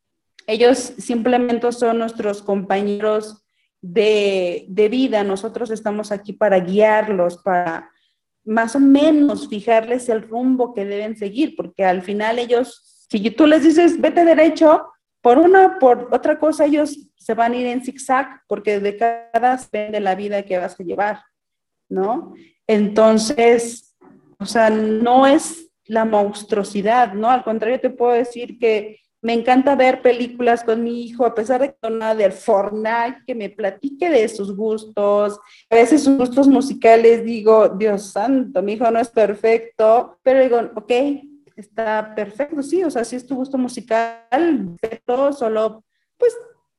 Ellos 0.48 0.78
simplemente 0.98 1.70
son 1.74 2.00
nuestros 2.00 2.42
compañeros 2.42 3.44
de, 3.82 4.66
vida. 4.90 5.26
Nosotros 5.26 5.70
estamos 5.70 6.14
aquí 6.14 6.32
para 6.32 6.62
guiarlos, 6.62 7.38
para 7.44 7.92
más 8.50 8.76
o 8.76 8.80
menos 8.80 9.48
fijarles 9.48 10.10
el 10.10 10.24
rumbo 10.24 10.74
que 10.74 10.84
deben 10.84 11.16
seguir, 11.16 11.56
porque 11.56 11.86
al 11.86 12.02
final 12.02 12.40
ellos, 12.40 13.06
si 13.08 13.30
tú 13.30 13.46
les 13.46 13.64
dices, 13.64 14.02
vete 14.02 14.26
derecho, 14.26 14.88
por 15.22 15.38
una, 15.38 15.78
por 15.78 16.10
otra 16.12 16.40
cosa, 16.40 16.66
ellos 16.66 16.98
se 17.16 17.36
van 17.36 17.54
a 17.54 17.58
ir 17.58 17.68
en 17.68 17.84
zigzag, 17.84 18.42
porque 18.48 18.80
de 18.80 18.98
cada 18.98 19.56
depende 19.56 20.00
la 20.00 20.16
vida 20.16 20.42
que 20.44 20.58
vas 20.58 20.80
a 20.80 20.84
llevar, 20.84 21.20
¿no? 21.90 22.34
Entonces, 22.66 23.96
o 24.40 24.46
sea, 24.46 24.72
no 24.72 25.28
es 25.28 25.70
la 25.86 26.06
monstruosidad, 26.06 27.14
¿no? 27.14 27.30
Al 27.30 27.44
contrario, 27.44 27.80
te 27.80 27.92
puedo 27.92 28.14
decir 28.14 28.58
que 28.58 29.00
me 29.22 29.34
encanta 29.34 29.76
ver 29.76 30.02
películas 30.02 30.64
con 30.64 30.84
mi 30.84 31.04
hijo, 31.04 31.26
a 31.26 31.36
pesar 31.36 31.62
de 31.62 31.70
que 31.70 31.90
no 31.90 32.16
del 32.16 32.32
Fortnite, 32.32 33.24
que 33.28 33.36
me 33.36 33.50
platique 33.50 34.10
de 34.10 34.28
sus 34.30 34.56
gustos. 34.56 35.40
A 35.70 35.76
veces 35.76 36.04
sus 36.04 36.18
gustos 36.18 36.48
musicales 36.48 37.26
digo, 37.26 37.70
Dios 37.70 38.12
santo, 38.12 38.62
mi 38.62 38.74
hijo 38.74 38.90
no 38.90 39.00
es 39.00 39.10
perfecto, 39.10 40.18
pero 40.24 40.42
digo, 40.42 40.62
ok, 40.76 40.92
está 41.56 42.14
perfecto, 42.16 42.64
sí, 42.64 42.84
o 42.84 42.90
sea, 42.90 43.04
si 43.04 43.18
es 43.18 43.28
tu 43.28 43.36
gusto 43.36 43.58
musical, 43.58 44.78
pero 44.80 45.34
solo, 45.34 45.84
pues, 46.18 46.34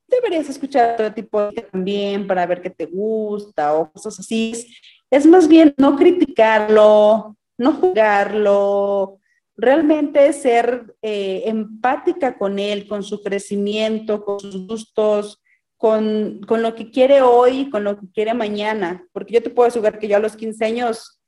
deberías 0.09 0.49
escuchar 0.49 0.95
otro 0.95 1.13
tipo 1.13 1.43
de 1.43 1.63
también 1.63 2.27
para 2.27 2.47
ver 2.47 2.63
qué 2.63 2.71
te 2.71 2.87
gusta 2.87 3.75
o 3.75 3.93
cosas 3.93 4.19
así. 4.19 4.67
Es 5.11 5.27
más 5.27 5.47
bien 5.47 5.75
no 5.77 5.97
criticarlo, 5.97 7.37
no 7.59 7.73
juzgarlo, 7.75 9.20
realmente 9.61 10.33
ser 10.33 10.95
eh, 11.03 11.43
empática 11.47 12.39
con 12.39 12.59
él, 12.59 12.89
con 12.89 13.03
su 13.03 13.23
crecimiento, 13.23 14.25
con 14.25 14.41
sus 14.41 14.67
gustos, 14.67 15.43
con, 15.77 16.41
con, 16.47 16.63
lo 16.63 16.75
que 16.75 16.91
quiere 16.91 17.23
hoy, 17.23 17.71
con 17.71 17.85
lo 17.85 17.99
que 17.99 18.11
quiere 18.13 18.35
mañana. 18.35 19.07
Porque 19.13 19.35
yo 19.35 19.43
te 19.43 19.51
puedo 19.51 19.69
asegurar 19.69 19.99
que 19.99 20.09
yo 20.09 20.17
a 20.17 20.21
los 20.21 20.37
15 20.37 20.65
años, 20.65 21.21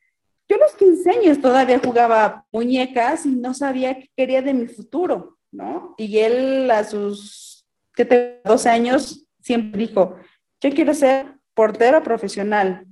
yo 0.49 0.57
a 0.57 0.61
los 0.61 0.75
15 0.75 1.11
años 1.11 1.41
todavía 1.41 1.79
jugaba 1.79 2.47
muñecas 2.53 3.27
y 3.27 3.31
no 3.31 3.55
sabía 3.55 3.99
qué 3.99 4.11
quería 4.17 4.43
de 4.43 4.55
mi 4.55 4.67
futuro, 4.67 5.39
¿no? 5.51 5.95
Y 5.99 6.19
él 6.19 6.71
a 6.71 6.85
sus 6.85 7.67
que 7.95 8.05
te, 8.05 8.41
12 8.45 8.69
años 8.69 9.27
siempre 9.41 9.87
dijo, 9.87 10.17
yo 10.61 10.71
quiero 10.71 10.95
ser 10.95 11.35
portero 11.55 12.03
profesional. 12.03 12.87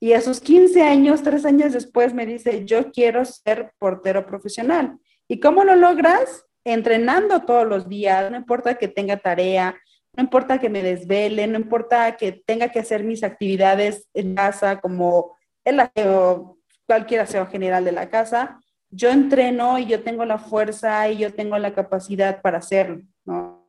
Y 0.00 0.14
a 0.14 0.22
sus 0.22 0.40
15 0.40 0.82
años, 0.82 1.22
tres 1.22 1.44
años 1.44 1.74
después, 1.74 2.14
me 2.14 2.24
dice, 2.24 2.64
yo 2.64 2.90
quiero 2.90 3.24
ser 3.26 3.72
portero 3.78 4.26
profesional. 4.26 4.98
¿Y 5.28 5.40
cómo 5.40 5.62
lo 5.62 5.76
logras? 5.76 6.46
Entrenando 6.64 7.42
todos 7.42 7.66
los 7.66 7.88
días, 7.88 8.30
no 8.30 8.38
importa 8.38 8.76
que 8.76 8.88
tenga 8.88 9.18
tarea, 9.18 9.76
no 10.16 10.22
importa 10.22 10.58
que 10.58 10.70
me 10.70 10.82
desvele, 10.82 11.46
no 11.46 11.58
importa 11.58 12.16
que 12.16 12.32
tenga 12.32 12.70
que 12.70 12.80
hacer 12.80 13.04
mis 13.04 13.22
actividades 13.22 14.08
en 14.14 14.34
casa, 14.34 14.80
como 14.80 15.36
el 15.64 15.80
aseo, 15.80 16.58
cualquier 16.86 17.20
aseo 17.20 17.46
general 17.46 17.84
de 17.84 17.92
la 17.92 18.08
casa, 18.08 18.58
yo 18.90 19.10
entreno 19.10 19.78
y 19.78 19.86
yo 19.86 20.02
tengo 20.02 20.24
la 20.24 20.38
fuerza 20.38 21.08
y 21.08 21.18
yo 21.18 21.32
tengo 21.32 21.56
la 21.58 21.74
capacidad 21.74 22.40
para 22.42 22.58
hacerlo, 22.58 23.02
¿no? 23.24 23.68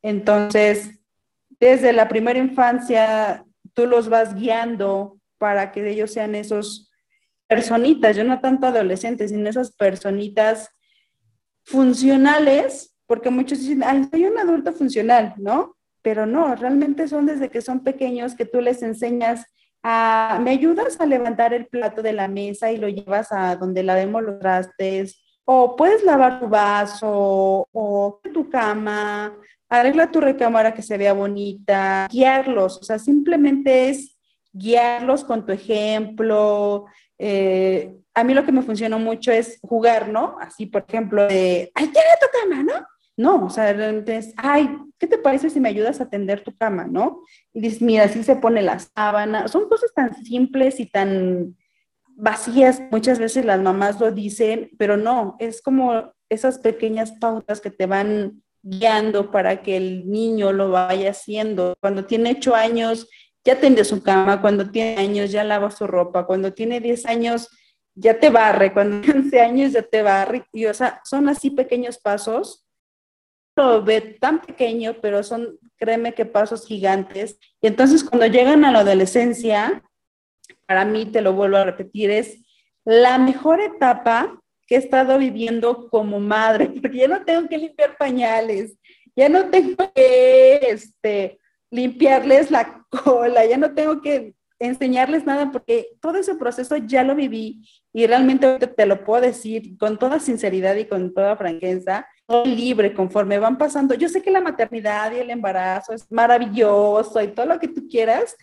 Entonces, 0.00 0.98
desde 1.60 1.92
la 1.92 2.08
primera 2.08 2.38
infancia, 2.38 3.44
tú 3.74 3.86
los 3.86 4.08
vas 4.08 4.34
guiando 4.34 5.18
para 5.42 5.72
que 5.72 5.90
ellos 5.90 6.12
sean 6.12 6.36
esos 6.36 6.88
personitas, 7.48 8.14
yo 8.14 8.22
no 8.22 8.38
tanto 8.38 8.68
adolescentes, 8.68 9.32
sino 9.32 9.50
esas 9.50 9.72
personitas 9.72 10.68
funcionales, 11.64 12.96
porque 13.08 13.28
muchos 13.28 13.58
dicen, 13.58 13.82
ay, 13.82 14.08
soy 14.08 14.26
un 14.26 14.38
adulto 14.38 14.72
funcional, 14.72 15.34
¿no? 15.38 15.76
Pero 16.00 16.26
no, 16.26 16.54
realmente 16.54 17.08
son 17.08 17.26
desde 17.26 17.48
que 17.48 17.60
son 17.60 17.82
pequeños 17.82 18.36
que 18.36 18.44
tú 18.44 18.60
les 18.60 18.84
enseñas 18.84 19.44
a, 19.82 20.38
me 20.40 20.52
ayudas 20.52 21.00
a 21.00 21.06
levantar 21.06 21.52
el 21.52 21.66
plato 21.66 22.02
de 22.02 22.12
la 22.12 22.28
mesa 22.28 22.70
y 22.70 22.76
lo 22.76 22.88
llevas 22.88 23.32
a 23.32 23.56
donde 23.56 23.82
lavemos 23.82 24.22
los 24.22 24.38
trastes, 24.38 25.20
o 25.44 25.74
puedes 25.74 26.04
lavar 26.04 26.38
tu 26.38 26.46
vaso, 26.46 27.66
o 27.72 28.20
tu 28.32 28.48
cama, 28.48 29.36
arregla 29.68 30.08
tu 30.08 30.20
recámara 30.20 30.72
que 30.72 30.82
se 30.82 30.96
vea 30.96 31.14
bonita, 31.14 32.06
guiarlos, 32.12 32.78
o 32.78 32.84
sea, 32.84 33.00
simplemente 33.00 33.88
es 33.88 34.12
guiarlos 34.52 35.24
con 35.24 35.44
tu 35.46 35.52
ejemplo. 35.52 36.86
Eh, 37.18 37.94
a 38.14 38.24
mí 38.24 38.34
lo 38.34 38.44
que 38.44 38.52
me 38.52 38.62
funcionó 38.62 38.98
mucho 38.98 39.32
es 39.32 39.58
jugar, 39.62 40.08
¿no? 40.08 40.36
Así, 40.40 40.66
por 40.66 40.84
ejemplo, 40.86 41.26
de, 41.26 41.70
ay, 41.74 41.88
tiene 41.88 42.08
tu 42.20 42.26
cama, 42.40 42.62
¿no? 42.62 42.86
No, 43.16 43.46
o 43.46 43.50
sea, 43.50 43.70
entonces, 43.70 44.34
ay, 44.36 44.70
¿qué 44.98 45.06
te 45.06 45.18
parece 45.18 45.50
si 45.50 45.60
me 45.60 45.68
ayudas 45.68 46.00
a 46.00 46.08
tender 46.08 46.42
tu 46.42 46.56
cama, 46.56 46.86
no? 46.86 47.20
Y 47.52 47.60
dices, 47.60 47.82
mira, 47.82 48.04
así 48.04 48.22
se 48.22 48.36
pone 48.36 48.62
la 48.62 48.78
sábana. 48.78 49.48
Son 49.48 49.68
cosas 49.68 49.92
tan 49.94 50.14
simples 50.24 50.80
y 50.80 50.86
tan 50.86 51.56
vacías. 52.16 52.82
Muchas 52.90 53.18
veces 53.18 53.44
las 53.44 53.60
mamás 53.60 54.00
lo 54.00 54.10
dicen, 54.12 54.70
pero 54.78 54.96
no, 54.96 55.36
es 55.38 55.62
como 55.62 56.12
esas 56.28 56.58
pequeñas 56.58 57.12
pautas 57.12 57.60
que 57.60 57.70
te 57.70 57.86
van 57.86 58.42
guiando 58.62 59.30
para 59.30 59.62
que 59.62 59.76
el 59.76 60.10
niño 60.10 60.52
lo 60.52 60.70
vaya 60.70 61.10
haciendo. 61.10 61.74
Cuando 61.80 62.04
tiene 62.04 62.32
ocho 62.32 62.54
años 62.54 63.08
ya 63.44 63.58
tende 63.58 63.84
su 63.84 64.02
cama, 64.02 64.40
cuando 64.40 64.70
tiene 64.70 65.00
años 65.00 65.30
ya 65.30 65.44
lava 65.44 65.70
su 65.70 65.86
ropa, 65.86 66.26
cuando 66.26 66.52
tiene 66.52 66.80
10 66.80 67.06
años 67.06 67.48
ya 67.94 68.18
te 68.18 68.30
barre, 68.30 68.72
cuando 68.72 69.00
tiene 69.00 69.20
11 69.20 69.40
años 69.40 69.72
ya 69.72 69.82
te 69.82 70.02
barre, 70.02 70.44
y 70.52 70.66
o 70.66 70.74
sea, 70.74 71.00
son 71.04 71.28
así 71.28 71.50
pequeños 71.50 71.98
pasos. 71.98 72.66
Lo 73.54 73.84
ve 73.84 74.00
tan 74.00 74.40
pequeño, 74.40 74.96
pero 75.02 75.22
son, 75.22 75.58
créeme 75.76 76.14
que 76.14 76.24
pasos 76.24 76.66
gigantes. 76.66 77.38
Y 77.60 77.66
entonces 77.66 78.02
cuando 78.02 78.26
llegan 78.26 78.64
a 78.64 78.72
la 78.72 78.78
adolescencia, 78.80 79.82
para 80.66 80.84
mí, 80.86 81.04
te 81.06 81.20
lo 81.20 81.34
vuelvo 81.34 81.58
a 81.58 81.64
repetir, 81.64 82.10
es 82.10 82.38
la 82.84 83.18
mejor 83.18 83.60
etapa 83.60 84.40
que 84.66 84.76
he 84.76 84.78
estado 84.78 85.18
viviendo 85.18 85.88
como 85.90 86.18
madre, 86.18 86.66
porque 86.80 86.98
ya 86.98 87.08
no 87.08 87.24
tengo 87.24 87.46
que 87.48 87.58
limpiar 87.58 87.96
pañales, 87.98 88.78
ya 89.14 89.28
no 89.28 89.50
tengo 89.50 89.92
que, 89.92 90.60
este, 90.62 91.38
limpiarles 91.72 92.50
la 92.52 92.84
cola, 92.90 93.44
ya 93.46 93.56
no 93.56 93.74
tengo 93.74 94.00
que 94.00 94.34
enseñarles 94.60 95.26
nada 95.26 95.50
porque 95.50 95.88
todo 96.00 96.18
ese 96.18 96.36
proceso 96.36 96.76
ya 96.76 97.02
lo 97.02 97.16
viví 97.16 97.68
y 97.92 98.06
realmente 98.06 98.58
te 98.58 98.86
lo 98.86 99.02
puedo 99.04 99.22
decir 99.22 99.76
con 99.76 99.98
toda 99.98 100.20
sinceridad 100.20 100.76
y 100.76 100.84
con 100.84 101.12
toda 101.12 101.36
franqueza, 101.36 102.06
libre 102.44 102.94
conforme 102.94 103.38
van 103.38 103.58
pasando. 103.58 103.94
Yo 103.94 104.08
sé 104.08 104.22
que 104.22 104.30
la 104.30 104.40
maternidad 104.40 105.10
y 105.12 105.18
el 105.18 105.30
embarazo 105.30 105.92
es 105.92 106.10
maravilloso 106.12 107.20
y 107.20 107.28
todo 107.28 107.46
lo 107.46 107.58
que 107.58 107.68
tú 107.68 107.88
quieras, 107.88 108.36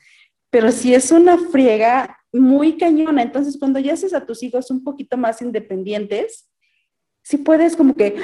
pero 0.50 0.72
si 0.72 0.94
es 0.94 1.12
una 1.12 1.38
friega 1.38 2.18
muy 2.34 2.78
cañona. 2.78 3.22
Entonces, 3.22 3.58
cuando 3.58 3.80
ya 3.80 3.94
haces 3.94 4.14
a 4.14 4.26
tus 4.26 4.44
hijos 4.44 4.70
un 4.72 4.84
poquito 4.84 5.18
más 5.18 5.42
independientes, 5.42 6.50
si 7.24 7.38
puedes 7.38 7.76
como 7.76 7.96
que 7.96 8.18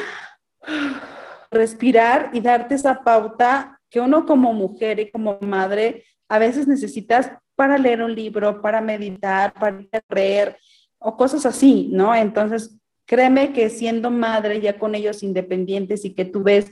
respirar 1.51 2.31
y 2.33 2.41
darte 2.41 2.75
esa 2.75 3.03
pauta 3.03 3.74
que 3.95 4.01
uno 4.01 4.25
como 4.25 4.51
mujer 4.51 4.99
y 4.99 5.09
como 5.09 5.37
madre 5.39 6.03
a 6.27 6.37
veces 6.37 6.67
necesitas 6.67 7.31
para 7.55 7.77
leer 7.77 8.01
un 8.01 8.13
libro, 8.13 8.61
para 8.61 8.81
meditar, 8.81 9.53
para 9.53 9.85
leer 10.13 10.57
o 10.99 11.15
cosas 11.15 11.45
así, 11.45 11.87
¿no? 11.93 12.13
Entonces, 12.13 12.77
créeme 13.05 13.53
que 13.53 13.69
siendo 13.69 14.11
madre 14.11 14.59
ya 14.59 14.77
con 14.77 14.95
ellos 14.95 15.23
independientes 15.23 16.03
y 16.03 16.13
que 16.13 16.25
tú 16.25 16.43
ves 16.43 16.69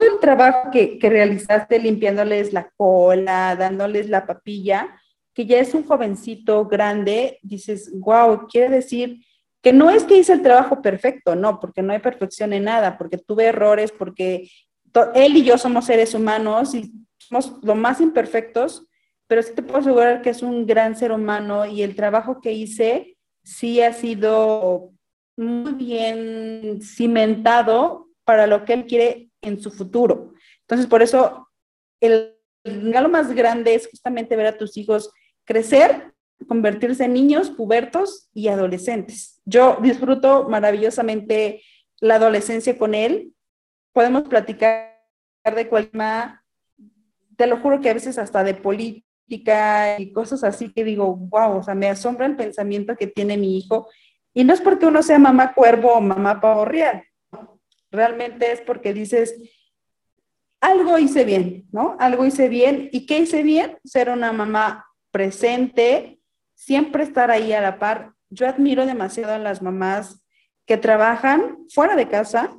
el 0.00 0.18
trabajo 0.20 0.72
que, 0.72 0.98
que 0.98 1.08
realizaste 1.08 1.78
limpiándoles 1.78 2.52
la 2.52 2.68
cola, 2.76 3.54
dándoles 3.54 4.08
la 4.08 4.26
papilla, 4.26 5.00
que 5.32 5.46
ya 5.46 5.60
es 5.60 5.72
un 5.72 5.84
jovencito 5.84 6.64
grande, 6.66 7.38
dices, 7.42 7.92
wow, 7.94 8.48
quiere 8.48 8.70
decir 8.74 9.24
que 9.62 9.72
no 9.72 9.88
es 9.88 10.02
que 10.02 10.18
hice 10.18 10.32
el 10.32 10.42
trabajo 10.42 10.82
perfecto, 10.82 11.36
no, 11.36 11.60
porque 11.60 11.82
no 11.82 11.92
hay 11.92 12.00
perfección 12.00 12.52
en 12.52 12.64
nada, 12.64 12.98
porque 12.98 13.18
tuve 13.18 13.44
errores, 13.44 13.92
porque 13.92 14.50
él 15.14 15.36
y 15.36 15.44
yo 15.44 15.58
somos 15.58 15.86
seres 15.86 16.14
humanos 16.14 16.74
y 16.74 16.92
somos 17.18 17.52
lo 17.62 17.74
más 17.74 18.00
imperfectos, 18.00 18.86
pero 19.26 19.42
sí 19.42 19.52
te 19.54 19.62
puedo 19.62 19.78
asegurar 19.78 20.22
que 20.22 20.30
es 20.30 20.42
un 20.42 20.66
gran 20.66 20.96
ser 20.96 21.12
humano 21.12 21.66
y 21.66 21.82
el 21.82 21.94
trabajo 21.94 22.40
que 22.40 22.52
hice 22.52 23.16
sí 23.42 23.80
ha 23.80 23.92
sido 23.92 24.92
muy 25.36 25.72
bien 25.72 26.80
cimentado 26.82 28.08
para 28.24 28.46
lo 28.46 28.64
que 28.64 28.72
él 28.72 28.86
quiere 28.86 29.30
en 29.40 29.60
su 29.60 29.70
futuro. 29.70 30.32
Entonces, 30.62 30.86
por 30.86 31.02
eso, 31.02 31.48
el 32.00 32.34
regalo 32.64 33.08
más 33.08 33.32
grande 33.32 33.74
es 33.74 33.88
justamente 33.88 34.36
ver 34.36 34.46
a 34.46 34.58
tus 34.58 34.76
hijos 34.76 35.10
crecer, 35.44 36.12
convertirse 36.46 37.04
en 37.04 37.14
niños, 37.14 37.50
pubertos 37.50 38.28
y 38.34 38.48
adolescentes. 38.48 39.40
Yo 39.44 39.78
disfruto 39.80 40.48
maravillosamente 40.48 41.62
la 42.00 42.16
adolescencia 42.16 42.76
con 42.76 42.94
él 42.94 43.32
podemos 43.98 44.28
platicar 44.28 44.96
de 45.56 45.68
cualquier 45.68 46.38
te 47.36 47.48
lo 47.48 47.56
juro 47.56 47.80
que 47.80 47.90
a 47.90 47.94
veces 47.94 48.16
hasta 48.16 48.44
de 48.44 48.54
política 48.54 49.98
y 49.98 50.12
cosas 50.12 50.44
así 50.44 50.72
que 50.72 50.84
digo, 50.84 51.16
wow, 51.16 51.58
o 51.58 51.62
sea, 51.64 51.74
me 51.74 51.88
asombra 51.88 52.26
el 52.26 52.36
pensamiento 52.36 52.94
que 52.94 53.08
tiene 53.08 53.36
mi 53.36 53.58
hijo. 53.58 53.88
Y 54.32 54.44
no 54.44 54.54
es 54.54 54.60
porque 54.60 54.86
uno 54.86 55.02
sea 55.02 55.18
mamá 55.18 55.52
cuervo 55.52 55.94
o 55.94 56.00
mamá 56.00 56.40
pavo 56.40 56.64
real, 56.64 57.02
realmente 57.90 58.52
es 58.52 58.60
porque 58.60 58.94
dices, 58.94 59.34
algo 60.60 60.96
hice 60.96 61.24
bien, 61.24 61.66
¿no? 61.72 61.96
Algo 61.98 62.24
hice 62.24 62.48
bien. 62.48 62.90
¿Y 62.92 63.04
qué 63.04 63.18
hice 63.18 63.42
bien? 63.42 63.78
Ser 63.82 64.10
una 64.10 64.32
mamá 64.32 64.86
presente, 65.10 66.20
siempre 66.54 67.02
estar 67.02 67.32
ahí 67.32 67.52
a 67.52 67.60
la 67.60 67.80
par. 67.80 68.12
Yo 68.30 68.46
admiro 68.46 68.86
demasiado 68.86 69.32
a 69.34 69.38
las 69.38 69.60
mamás 69.60 70.24
que 70.66 70.76
trabajan 70.76 71.58
fuera 71.74 71.96
de 71.96 72.08
casa, 72.08 72.56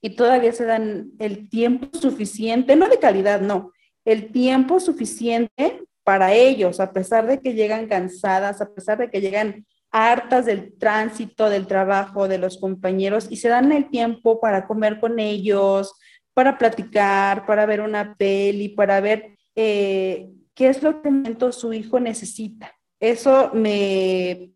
y 0.00 0.10
todavía 0.10 0.52
se 0.52 0.64
dan 0.64 1.10
el 1.18 1.48
tiempo 1.48 1.96
suficiente, 1.98 2.76
no 2.76 2.88
de 2.88 2.98
calidad, 2.98 3.40
no, 3.40 3.72
el 4.04 4.32
tiempo 4.32 4.80
suficiente 4.80 5.82
para 6.04 6.32
ellos, 6.32 6.80
a 6.80 6.92
pesar 6.92 7.26
de 7.26 7.40
que 7.40 7.54
llegan 7.54 7.86
cansadas, 7.86 8.60
a 8.60 8.72
pesar 8.72 8.98
de 8.98 9.10
que 9.10 9.20
llegan 9.20 9.66
hartas 9.90 10.46
del 10.46 10.76
tránsito, 10.78 11.50
del 11.50 11.66
trabajo, 11.66 12.28
de 12.28 12.38
los 12.38 12.58
compañeros, 12.58 13.26
y 13.30 13.36
se 13.36 13.48
dan 13.48 13.72
el 13.72 13.90
tiempo 13.90 14.40
para 14.40 14.66
comer 14.66 15.00
con 15.00 15.18
ellos, 15.18 15.92
para 16.32 16.56
platicar, 16.56 17.44
para 17.46 17.66
ver 17.66 17.80
una 17.80 18.14
peli, 18.14 18.70
para 18.70 19.00
ver 19.00 19.36
eh, 19.54 20.30
qué 20.54 20.68
es 20.68 20.82
lo 20.82 21.02
que 21.02 21.52
su 21.52 21.72
hijo 21.72 22.00
necesita. 22.00 22.72
Eso 23.00 23.50
me 23.52 24.52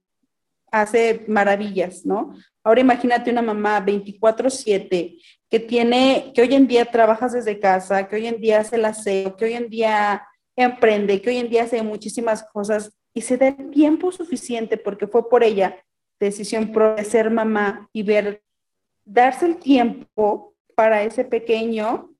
hace 0.70 1.24
maravillas, 1.28 2.04
¿no? 2.04 2.34
Ahora 2.64 2.80
imagínate 2.80 3.30
una 3.30 3.42
mamá 3.42 3.78
24/7 3.80 5.18
que 5.50 5.61
tiene, 5.61 6.33
que 6.35 6.42
hoy 6.42 6.54
en 6.54 6.66
día 6.66 6.87
trabajas 6.87 7.33
desde 7.33 7.61
casa, 7.61 8.09
que 8.09 8.16
hoy 8.16 8.26
en 8.26 8.40
día 8.40 8.61
hace 8.61 8.76
el 8.76 8.87
aseo, 8.87 9.37
que 9.37 9.44
hoy 9.44 9.52
en 9.52 9.68
día 9.68 10.26
emprende, 10.56 11.21
que 11.21 11.30
hoy 11.30 11.37
en 11.37 11.50
día 11.50 11.64
hace 11.64 11.83
muchísimas 11.83 12.42
cosas 12.52 12.97
y 13.12 13.21
se 13.21 13.37
da 13.37 13.49
el 13.49 13.71
tiempo 13.71 14.11
suficiente 14.11 14.76
porque 14.76 15.06
fue 15.06 15.28
por 15.28 15.44
ella 15.44 15.76
decisión 16.18 16.73
de 16.73 17.04
ser 17.04 17.30
mamá 17.30 17.88
y 17.92 18.02
ver, 18.02 18.42
darse 19.04 19.47
el 19.47 19.56
tiempo 19.56 20.54
para 20.75 21.02
ese 21.02 21.25
pequeño, 21.25 22.11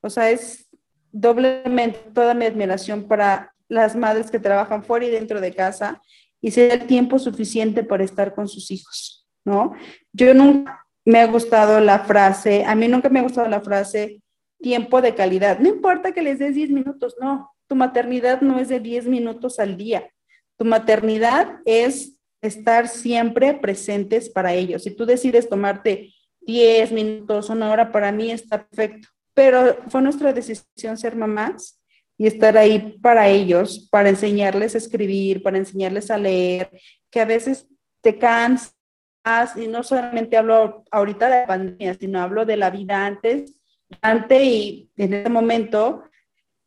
o 0.00 0.10
sea, 0.10 0.30
es 0.30 0.68
doblemente 1.10 1.98
toda 2.12 2.34
mi 2.34 2.44
admiración 2.44 3.04
para 3.04 3.54
las 3.68 3.96
madres 3.96 4.30
que 4.30 4.38
trabajan 4.38 4.84
fuera 4.84 5.06
y 5.06 5.10
dentro 5.10 5.40
de 5.40 5.54
casa 5.54 6.02
y 6.40 6.50
se 6.50 6.68
da 6.68 6.74
el 6.74 6.86
tiempo 6.86 7.18
suficiente 7.18 7.82
para 7.82 8.04
estar 8.04 8.34
con 8.34 8.48
sus 8.48 8.70
hijos, 8.70 9.23
¿no? 9.44 9.74
Yo 10.12 10.34
nunca 10.34 10.86
me 11.04 11.20
ha 11.20 11.26
gustado 11.26 11.80
la 11.80 12.00
frase, 12.00 12.64
a 12.64 12.74
mí 12.74 12.88
nunca 12.88 13.08
me 13.08 13.20
ha 13.20 13.22
gustado 13.22 13.48
la 13.48 13.60
frase 13.60 14.22
tiempo 14.60 15.02
de 15.02 15.14
calidad. 15.14 15.58
No 15.58 15.68
importa 15.68 16.12
que 16.12 16.22
les 16.22 16.38
des 16.38 16.54
10 16.54 16.70
minutos, 16.70 17.16
no, 17.20 17.50
tu 17.68 17.76
maternidad 17.76 18.40
no 18.40 18.58
es 18.58 18.68
de 18.68 18.80
10 18.80 19.06
minutos 19.06 19.58
al 19.58 19.76
día. 19.76 20.10
Tu 20.56 20.64
maternidad 20.64 21.58
es 21.64 22.16
estar 22.40 22.88
siempre 22.88 23.54
presentes 23.54 24.30
para 24.30 24.54
ellos. 24.54 24.84
Si 24.84 24.90
tú 24.90 25.04
decides 25.06 25.48
tomarte 25.48 26.12
10 26.42 26.92
minutos, 26.92 27.50
una 27.50 27.70
hora, 27.70 27.90
para 27.90 28.12
mí 28.12 28.30
está 28.30 28.66
perfecto. 28.66 29.08
Pero 29.34 29.78
fue 29.88 30.02
nuestra 30.02 30.32
decisión 30.32 30.96
ser 30.96 31.16
mamás 31.16 31.80
y 32.16 32.26
estar 32.26 32.56
ahí 32.56 32.96
para 33.02 33.28
ellos, 33.28 33.88
para 33.90 34.08
enseñarles 34.08 34.74
a 34.74 34.78
escribir, 34.78 35.42
para 35.42 35.58
enseñarles 35.58 36.10
a 36.10 36.18
leer, 36.18 36.70
que 37.10 37.20
a 37.20 37.24
veces 37.24 37.66
te 38.00 38.18
cansas, 38.18 38.73
y 39.56 39.68
no 39.68 39.82
solamente 39.82 40.36
hablo 40.36 40.84
ahorita 40.90 41.28
de 41.28 41.40
la 41.40 41.46
pandemia, 41.46 41.94
sino 41.94 42.20
hablo 42.20 42.44
de 42.44 42.56
la 42.56 42.70
vida 42.70 43.06
antes, 43.06 43.54
antes 44.02 44.42
y 44.42 44.90
en 44.96 45.14
ese 45.14 45.30
momento, 45.30 46.04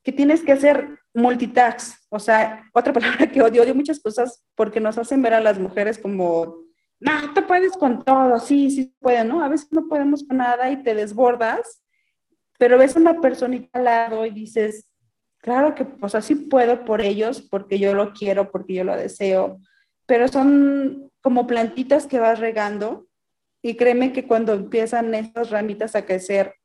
que 0.03 0.11
tienes 0.11 0.41
que 0.41 0.53
hacer 0.53 0.99
multitask, 1.13 1.99
o 2.09 2.19
sea, 2.19 2.63
otra 2.73 2.93
palabra 2.93 3.27
que 3.27 3.41
odio, 3.41 3.63
odio 3.63 3.75
muchas 3.75 3.99
cosas 3.99 4.43
porque 4.55 4.79
nos 4.79 4.97
hacen 4.97 5.21
ver 5.21 5.33
a 5.33 5.41
las 5.41 5.59
mujeres 5.59 5.99
como, 5.99 6.63
no, 6.99 7.33
tú 7.33 7.45
puedes 7.45 7.73
con 7.73 8.03
todo, 8.03 8.39
sí, 8.39 8.71
sí 8.71 8.95
puede, 8.99 9.23
¿no? 9.23 9.43
A 9.43 9.49
veces 9.49 9.67
no 9.71 9.87
podemos 9.87 10.23
con 10.23 10.37
nada 10.37 10.71
y 10.71 10.81
te 10.81 10.95
desbordas, 10.95 11.83
pero 12.57 12.77
ves 12.77 12.95
a 12.95 12.99
una 12.99 13.21
personita 13.21 13.77
al 13.77 13.85
lado 13.85 14.25
y 14.25 14.31
dices, 14.31 14.91
claro 15.39 15.75
que, 15.75 15.85
o 16.01 16.09
sea, 16.09 16.21
sí 16.21 16.35
puedo 16.35 16.85
por 16.85 17.01
ellos, 17.01 17.41
porque 17.41 17.77
yo 17.77 17.93
lo 17.93 18.13
quiero, 18.13 18.51
porque 18.51 18.73
yo 18.73 18.83
lo 18.83 18.95
deseo, 18.95 19.59
pero 20.07 20.27
son 20.27 21.11
como 21.27 21.45
plantitas 21.45 22.07
que 22.07 22.21
vas 22.21 22.39
regando 22.39 23.05
y 23.61 23.75
créeme 23.75 24.13
que 24.13 24.25
cuando 24.25 24.53
empiezan 24.53 25.13
estas 25.13 25.49
ramitas 25.49 25.93
a 25.93 26.05
crecer, 26.05 26.55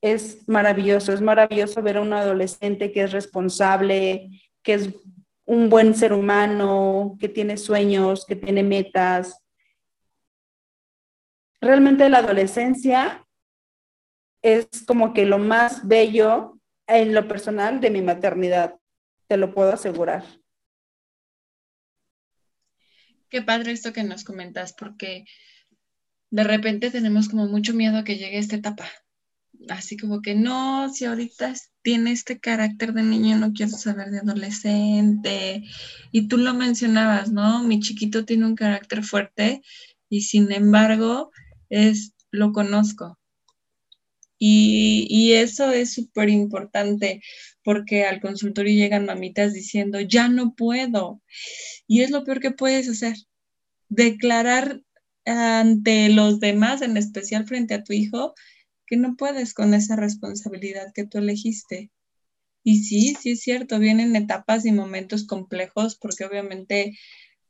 es 0.00 0.48
maravilloso, 0.48 1.12
es 1.12 1.20
maravilloso 1.20 1.82
ver 1.82 1.98
a 1.98 2.00
un 2.00 2.14
adolescente 2.14 2.92
que 2.92 3.02
es 3.02 3.12
responsable, 3.12 4.30
que 4.62 4.72
es 4.72 4.88
un 5.44 5.68
buen 5.68 5.94
ser 5.94 6.14
humano, 6.14 7.18
que 7.20 7.28
tiene 7.28 7.58
sueños, 7.58 8.24
que 8.24 8.36
tiene 8.36 8.62
metas. 8.62 9.38
Realmente 11.60 12.08
la 12.08 12.20
adolescencia 12.20 13.22
es 14.40 14.66
como 14.86 15.12
que 15.12 15.26
lo 15.26 15.36
más 15.36 15.86
bello 15.86 16.58
en 16.86 17.12
lo 17.12 17.28
personal 17.28 17.82
de 17.82 17.90
mi 17.90 18.00
maternidad, 18.00 18.76
te 19.28 19.36
lo 19.36 19.52
puedo 19.52 19.74
asegurar. 19.74 20.24
Qué 23.28 23.42
padre 23.42 23.72
esto 23.72 23.92
que 23.92 24.04
nos 24.04 24.24
comentas, 24.24 24.72
porque 24.72 25.24
de 26.30 26.44
repente 26.44 26.90
tenemos 26.90 27.28
como 27.28 27.46
mucho 27.46 27.74
miedo 27.74 27.98
a 27.98 28.04
que 28.04 28.16
llegue 28.16 28.38
esta 28.38 28.56
etapa, 28.56 28.88
así 29.68 29.96
como 29.96 30.22
que 30.22 30.34
no, 30.34 30.92
si 30.92 31.04
ahorita 31.04 31.54
tiene 31.82 32.12
este 32.12 32.38
carácter 32.38 32.92
de 32.92 33.02
niño, 33.02 33.36
no 33.36 33.52
quiero 33.52 33.72
saber 33.72 34.10
de 34.10 34.18
adolescente. 34.18 35.64
Y 36.12 36.28
tú 36.28 36.36
lo 36.36 36.54
mencionabas, 36.54 37.30
¿no? 37.30 37.62
Mi 37.62 37.80
chiquito 37.80 38.24
tiene 38.24 38.46
un 38.46 38.56
carácter 38.56 39.04
fuerte 39.04 39.62
y 40.08 40.22
sin 40.22 40.50
embargo 40.52 41.30
es, 41.68 42.12
lo 42.30 42.52
conozco. 42.52 43.18
Y, 44.38 45.32
eso 45.34 45.70
es 45.70 45.94
súper 45.94 46.28
importante 46.28 47.22
porque 47.62 48.04
al 48.04 48.20
consultorio 48.20 48.74
llegan 48.74 49.06
mamitas 49.06 49.52
diciendo, 49.52 50.00
ya 50.00 50.28
no 50.28 50.54
puedo. 50.54 51.22
Y 51.86 52.02
es 52.02 52.10
lo 52.10 52.24
peor 52.24 52.40
que 52.40 52.50
puedes 52.50 52.88
hacer, 52.88 53.16
declarar 53.88 54.82
ante 55.24 56.08
los 56.10 56.40
demás, 56.40 56.82
en 56.82 56.96
especial 56.96 57.46
frente 57.46 57.74
a 57.74 57.84
tu 57.84 57.92
hijo, 57.92 58.34
que 58.86 58.96
no 58.96 59.16
puedes 59.16 59.54
con 59.54 59.74
esa 59.74 59.96
responsabilidad 59.96 60.92
que 60.94 61.06
tú 61.06 61.18
elegiste. 61.18 61.90
Y 62.62 62.84
sí, 62.84 63.16
sí 63.20 63.32
es 63.32 63.40
cierto, 63.42 63.78
vienen 63.78 64.16
etapas 64.16 64.66
y 64.66 64.72
momentos 64.72 65.26
complejos 65.26 65.96
porque 65.96 66.24
obviamente, 66.24 66.98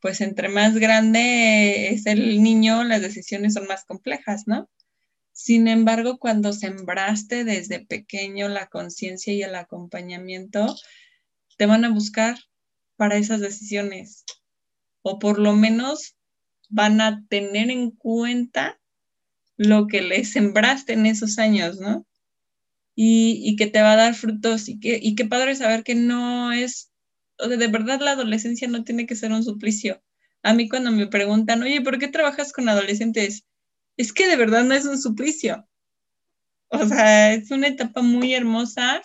pues 0.00 0.20
entre 0.20 0.48
más 0.48 0.76
grande 0.78 1.88
es 1.88 2.06
el 2.06 2.42
niño, 2.42 2.84
las 2.84 3.02
decisiones 3.02 3.54
son 3.54 3.66
más 3.66 3.84
complejas, 3.84 4.44
¿no? 4.46 4.68
Sin 5.36 5.68
embargo, 5.68 6.16
cuando 6.16 6.54
sembraste 6.54 7.44
desde 7.44 7.84
pequeño 7.84 8.48
la 8.48 8.68
conciencia 8.68 9.34
y 9.34 9.42
el 9.42 9.54
acompañamiento, 9.54 10.74
te 11.58 11.66
van 11.66 11.84
a 11.84 11.90
buscar 11.90 12.38
para 12.96 13.18
esas 13.18 13.42
decisiones 13.42 14.24
o 15.02 15.18
por 15.18 15.38
lo 15.38 15.52
menos 15.52 16.16
van 16.70 17.02
a 17.02 17.22
tener 17.28 17.70
en 17.70 17.90
cuenta 17.90 18.80
lo 19.58 19.88
que 19.88 20.00
le 20.00 20.24
sembraste 20.24 20.94
en 20.94 21.04
esos 21.04 21.38
años, 21.38 21.80
¿no? 21.80 22.06
Y, 22.94 23.56
que 23.56 23.66
te 23.66 23.82
va 23.82 23.92
a 23.92 23.96
dar 23.96 24.14
frutos 24.14 24.70
y, 24.70 24.80
que, 24.80 25.02
qué 25.14 25.24
padre 25.26 25.54
saber 25.54 25.84
que 25.84 25.94
no 25.94 26.50
es, 26.52 26.90
o 27.38 27.46
de 27.46 27.68
verdad 27.68 28.00
la 28.00 28.12
adolescencia 28.12 28.68
no 28.68 28.84
tiene 28.84 29.04
que 29.04 29.16
ser 29.16 29.32
un 29.32 29.44
suplicio. 29.44 30.02
A 30.42 30.54
mí 30.54 30.66
cuando 30.66 30.92
me 30.92 31.08
preguntan, 31.08 31.62
oye, 31.62 31.82
¿por 31.82 31.98
qué 31.98 32.08
trabajas 32.08 32.54
con 32.54 32.70
adolescentes? 32.70 33.44
Es 33.96 34.12
que 34.12 34.28
de 34.28 34.36
verdad 34.36 34.64
no 34.64 34.74
es 34.74 34.84
un 34.84 35.00
suplicio. 35.00 35.66
O 36.68 36.84
sea, 36.86 37.32
es 37.32 37.50
una 37.50 37.68
etapa 37.68 38.02
muy 38.02 38.34
hermosa, 38.34 39.02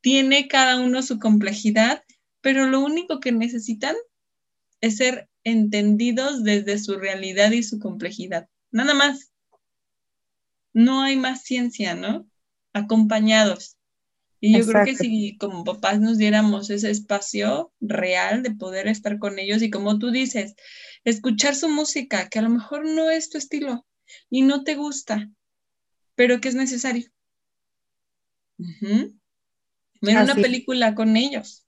tiene 0.00 0.48
cada 0.48 0.80
uno 0.80 1.02
su 1.02 1.18
complejidad, 1.18 2.04
pero 2.40 2.66
lo 2.66 2.80
único 2.80 3.20
que 3.20 3.32
necesitan 3.32 3.96
es 4.80 4.96
ser 4.96 5.28
entendidos 5.44 6.44
desde 6.44 6.78
su 6.78 6.98
realidad 6.98 7.52
y 7.52 7.62
su 7.62 7.78
complejidad. 7.78 8.48
Nada 8.70 8.94
más 8.94 9.32
no 10.72 11.02
hay 11.02 11.16
más 11.16 11.42
ciencia, 11.42 11.94
¿no? 11.94 12.28
Acompañados. 12.72 13.76
Y 14.44 14.58
yo 14.58 14.66
creo 14.66 14.84
que 14.84 14.96
si 14.96 15.36
como 15.36 15.62
papás 15.62 16.00
nos 16.00 16.18
diéramos 16.18 16.68
ese 16.68 16.90
espacio 16.90 17.72
real 17.80 18.42
de 18.42 18.50
poder 18.50 18.88
estar 18.88 19.18
con 19.20 19.38
ellos 19.38 19.62
y 19.62 19.70
como 19.70 20.00
tú 20.00 20.10
dices, 20.10 20.56
escuchar 21.04 21.54
su 21.54 21.68
música, 21.68 22.28
que 22.28 22.40
a 22.40 22.42
lo 22.42 22.48
mejor 22.48 22.84
no 22.84 23.08
es 23.08 23.30
tu 23.30 23.38
estilo 23.38 23.86
y 24.30 24.42
no 24.42 24.64
te 24.64 24.74
gusta, 24.74 25.30
pero 26.16 26.40
que 26.40 26.48
es 26.48 26.56
necesario. 26.56 27.08
Ver 30.00 30.18
una 30.18 30.34
película 30.34 30.96
con 30.96 31.16
ellos, 31.16 31.64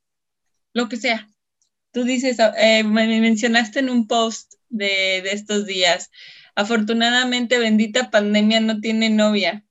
lo 0.73 0.89
que 0.89 0.97
sea. 0.97 1.31
Tú 1.93 2.03
dices, 2.03 2.39
eh, 2.59 2.83
me 2.83 3.07
mencionaste 3.21 3.79
en 3.79 3.89
un 3.89 4.09
post 4.09 4.55
de, 4.69 5.21
de 5.23 5.31
estos 5.31 5.65
días, 5.65 6.11
Afortunadamente, 6.57 7.59
bendita 7.59 8.11
pandemia 8.11 8.61
no 8.61 8.81
tiene 8.81 9.11
novia, 9.11 9.65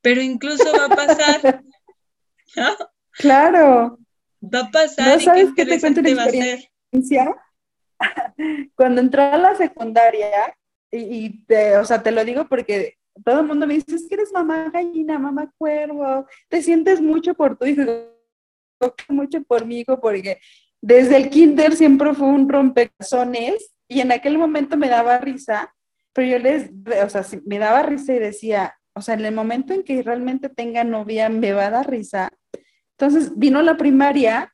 pero 0.00 0.22
incluso 0.22 0.64
va 0.72 0.86
a 0.86 0.96
pasar. 0.96 1.62
Claro. 3.12 3.98
Va 4.42 4.60
a 4.60 4.70
pasar. 4.70 5.06
¿No 5.06 5.20
sabes 5.20 5.50
qué 5.54 5.66
te 5.66 5.80
cuento 5.80 6.00
una 6.00 6.10
experiencia? 6.10 7.36
Cuando 8.74 9.00
entró 9.00 9.22
a 9.22 9.36
la 9.36 9.54
secundaria, 9.54 10.56
y, 10.90 11.44
te, 11.44 11.76
o 11.76 11.84
sea, 11.84 12.02
te 12.02 12.10
lo 12.10 12.24
digo 12.24 12.48
porque 12.48 12.96
todo 13.24 13.40
el 13.40 13.46
mundo 13.46 13.66
me 13.66 13.74
dice, 13.74 13.94
es 13.94 14.08
que 14.08 14.14
eres 14.14 14.32
mamá 14.32 14.70
gallina, 14.72 15.18
mamá 15.18 15.52
cuervo, 15.56 16.26
te 16.48 16.62
sientes 16.62 17.00
mucho 17.00 17.34
por 17.34 17.56
tu 17.56 17.66
hijo, 17.66 17.82
mucho 19.08 19.42
por 19.44 19.66
mi 19.66 19.80
hijo, 19.80 20.00
porque 20.00 20.40
desde 20.80 21.16
el 21.16 21.30
kinder 21.30 21.76
siempre 21.76 22.14
fue 22.14 22.26
un 22.26 22.48
rompecorazones 22.48 23.72
y 23.86 24.00
en 24.00 24.10
aquel 24.10 24.38
momento 24.38 24.76
me 24.76 24.88
daba 24.88 25.18
risa 25.18 25.72
pero 26.12 26.28
yo 26.28 26.38
les, 26.38 26.70
o 27.04 27.08
sea, 27.08 27.24
me 27.46 27.58
daba 27.58 27.82
risa 27.82 28.14
y 28.14 28.18
decía, 28.18 28.74
o 28.94 29.02
sea, 29.02 29.14
en 29.14 29.24
el 29.24 29.34
momento 29.34 29.72
en 29.72 29.84
que 29.84 30.02
realmente 30.02 30.48
tenga 30.48 30.84
novia, 30.84 31.28
me 31.28 31.52
va 31.52 31.66
a 31.66 31.70
dar 31.70 31.90
risa. 31.90 32.30
Entonces 33.00 33.32
vino 33.34 33.62
la 33.62 33.78
primaria 33.78 34.52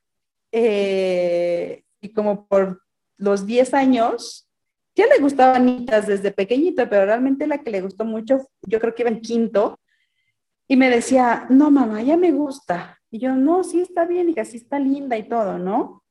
eh, 0.52 1.82
y 2.00 2.12
como 2.12 2.46
por 2.46 2.80
los 3.18 3.44
10 3.44 3.74
años, 3.74 4.48
ya 4.94 5.04
le 5.06 5.18
gustaban 5.18 5.66
niñas 5.66 6.06
desde 6.06 6.30
pequeñita, 6.30 6.88
pero 6.88 7.06
realmente 7.06 7.48
la 7.48 7.58
que 7.58 7.72
le 7.72 7.80
gustó 7.80 8.04
mucho, 8.04 8.46
yo 8.62 8.78
creo 8.78 8.94
que 8.94 9.02
iba 9.02 9.10
en 9.10 9.20
quinto, 9.20 9.80
y 10.68 10.76
me 10.76 10.88
decía, 10.88 11.46
no, 11.50 11.72
mamá, 11.72 12.02
ya 12.02 12.16
me 12.16 12.30
gusta. 12.30 13.00
Y 13.10 13.18
yo, 13.18 13.34
no, 13.34 13.64
sí 13.64 13.80
está 13.80 14.04
bien, 14.04 14.32
y 14.34 14.38
así 14.38 14.58
está 14.58 14.78
linda 14.78 15.16
y 15.18 15.28
todo, 15.28 15.58
¿no? 15.58 16.04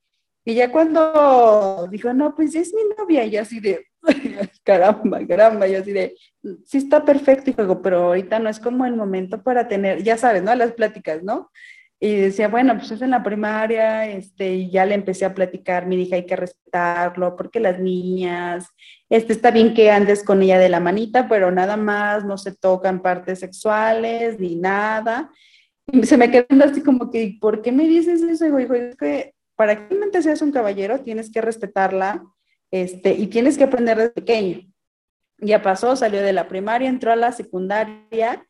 Y 0.43 0.55
ya 0.55 0.73
cuando 0.73 1.87
dijo, 1.89 2.13
no, 2.13 2.35
pues 2.35 2.53
es 2.53 2.73
mi 2.73 2.81
novia, 2.97 3.23
y 3.23 3.37
así 3.37 3.61
de, 3.61 3.87
caramba, 4.63 5.25
caramba, 5.25 5.69
y 5.69 5.75
así 5.75 5.93
de, 5.93 6.17
sí 6.65 6.79
está 6.79 7.05
perfecto, 7.05 7.49
y 7.49 7.53
digo, 7.53 7.81
pero 7.81 8.07
ahorita 8.07 8.39
no 8.39 8.49
es 8.49 8.59
como 8.59 8.85
el 8.85 8.97
momento 8.97 9.41
para 9.41 9.69
tener, 9.69 10.03
ya 10.03 10.17
sabes, 10.17 10.43
¿no? 10.43 10.53
Las 10.53 10.73
pláticas, 10.73 11.23
¿no? 11.23 11.49
Y 11.99 12.15
decía, 12.15 12.49
bueno, 12.49 12.77
pues 12.77 12.91
es 12.91 13.01
en 13.01 13.11
la 13.11 13.23
primaria, 13.23 14.07
este, 14.07 14.53
y 14.53 14.69
ya 14.69 14.85
le 14.85 14.95
empecé 14.95 15.25
a 15.25 15.33
platicar, 15.33 15.85
mi 15.85 16.01
hija 16.01 16.17
hay 16.17 16.25
que 16.25 16.35
respetarlo, 16.35 17.35
porque 17.35 17.59
las 17.59 17.79
niñas, 17.79 18.67
este, 19.09 19.33
está 19.33 19.49
bien 19.51 19.73
que 19.73 19.89
andes 19.89 20.23
con 20.23 20.43
ella 20.43 20.59
de 20.59 20.69
la 20.69 20.81
manita, 20.81 21.27
pero 21.29 21.51
nada 21.51 21.77
más, 21.77 22.25
no 22.25 22.37
se 22.37 22.53
tocan 22.53 23.01
partes 23.01 23.39
sexuales, 23.39 24.39
ni 24.39 24.55
nada. 24.55 25.31
Y 25.87 26.03
se 26.03 26.17
me 26.17 26.29
quedando 26.29 26.65
así 26.65 26.81
como 26.81 27.09
que, 27.09 27.37
¿por 27.39 27.61
qué 27.61 27.71
me 27.71 27.87
dices 27.87 28.21
eso? 28.21 28.45
Digo, 28.45 28.73
es 28.73 28.95
que 28.97 29.33
para 29.55 29.75
que 29.75 29.87
realmente 29.89 30.21
seas 30.21 30.41
un 30.41 30.51
caballero, 30.51 30.99
tienes 30.99 31.31
que 31.31 31.41
respetarla, 31.41 32.23
este, 32.71 33.13
y 33.13 33.27
tienes 33.27 33.57
que 33.57 33.63
aprender 33.63 33.97
desde 33.97 34.11
pequeño. 34.11 34.61
Ya 35.37 35.61
pasó, 35.61 35.95
salió 35.95 36.21
de 36.21 36.33
la 36.33 36.47
primaria, 36.47 36.89
entró 36.89 37.11
a 37.11 37.15
la 37.15 37.31
secundaria, 37.31 38.45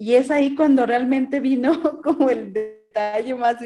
y 0.00 0.14
es 0.14 0.30
ahí 0.30 0.54
cuando 0.54 0.86
realmente 0.86 1.40
vino 1.40 1.72
como 2.02 2.30
el 2.30 2.54
detalle 2.54 3.34
más, 3.34 3.56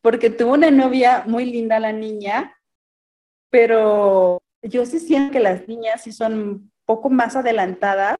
porque 0.00 0.30
tuvo 0.30 0.54
una 0.54 0.70
novia 0.70 1.24
muy 1.26 1.44
linda 1.44 1.78
la 1.78 1.92
niña, 1.92 2.56
pero 3.50 4.40
yo 4.62 4.86
sí 4.86 4.98
siento 4.98 5.32
que 5.32 5.40
las 5.40 5.68
niñas 5.68 6.02
sí 6.02 6.12
son 6.12 6.32
un 6.32 6.72
poco 6.86 7.10
más 7.10 7.36
adelantadas, 7.36 8.16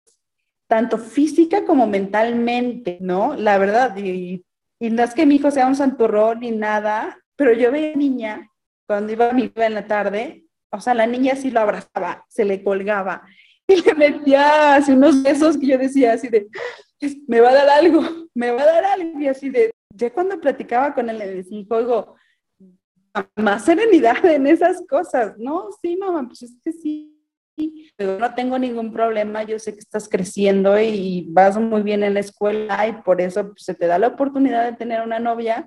tanto 0.66 0.98
física 0.98 1.64
como 1.64 1.86
mentalmente, 1.86 2.98
¿no? 3.00 3.34
La 3.34 3.56
verdad, 3.56 3.96
y, 3.96 4.44
no 4.78 5.02
es 5.02 5.14
que 5.14 5.24
mi 5.24 5.36
hijo 5.36 5.50
sea 5.50 5.66
un 5.66 5.76
santurrón 5.76 6.40
ni 6.40 6.50
nada, 6.50 7.18
pero 7.36 7.54
yo 7.54 7.72
veía 7.72 7.96
niña, 7.96 8.50
cuando 8.86 9.14
iba 9.14 9.30
a 9.30 9.32
mi 9.32 9.50
en 9.54 9.74
la 9.74 9.86
tarde, 9.86 10.44
o 10.70 10.80
sea, 10.80 10.92
la 10.92 11.06
niña 11.06 11.36
sí 11.36 11.50
lo 11.50 11.60
abrazaba, 11.60 12.26
se 12.28 12.44
le 12.44 12.62
colgaba 12.62 13.22
y 13.68 13.82
le 13.82 13.94
metía 13.94 14.76
así 14.76 14.92
unos 14.92 15.22
besos 15.22 15.56
que 15.56 15.66
yo 15.66 15.78
decía 15.78 16.12
así 16.12 16.28
de, 16.28 16.48
me 17.26 17.40
va 17.40 17.50
a 17.50 17.54
dar 17.54 17.68
algo, 17.70 18.02
me 18.34 18.50
va 18.50 18.62
a 18.62 18.66
dar 18.66 18.84
algo, 18.84 19.20
y 19.20 19.28
así 19.28 19.50
de, 19.50 19.72
ya 19.94 20.12
cuando 20.12 20.40
platicaba 20.40 20.94
con 20.94 21.10
él, 21.10 21.18
le 21.18 21.34
decía, 21.34 21.64
oigo, 21.70 22.16
más 23.34 23.64
serenidad 23.64 24.24
en 24.26 24.46
esas 24.46 24.82
cosas, 24.86 25.36
¿no? 25.38 25.68
Sí, 25.82 25.96
mamá, 25.96 26.26
pues 26.26 26.42
es 26.42 26.52
que 26.62 26.72
sí, 26.72 27.16
pero 27.96 28.18
no 28.18 28.34
tengo 28.34 28.58
ningún 28.58 28.92
problema, 28.92 29.42
yo 29.42 29.58
sé 29.58 29.72
que 29.72 29.80
estás 29.80 30.08
creciendo 30.08 30.78
y 30.78 31.26
vas 31.30 31.56
muy 31.56 31.82
bien 31.82 32.02
en 32.02 32.14
la 32.14 32.20
escuela 32.20 32.86
y 32.86 32.92
por 33.02 33.20
eso 33.20 33.48
pues, 33.48 33.64
se 33.64 33.74
te 33.74 33.86
da 33.86 33.98
la 33.98 34.08
oportunidad 34.08 34.70
de 34.70 34.76
tener 34.76 35.00
una 35.00 35.18
novia, 35.18 35.66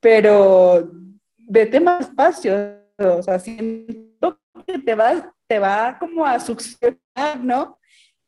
pero 0.00 0.90
vete 1.38 1.80
más 1.80 2.02
espacio, 2.02 2.78
o 2.98 3.22
sea, 3.22 3.38
siento 3.38 4.38
que 4.66 4.78
te 4.78 4.94
va, 4.94 5.31
te 5.52 5.58
va 5.58 5.98
como 5.98 6.24
a 6.24 6.40
succionar, 6.40 7.38
¿no? 7.42 7.78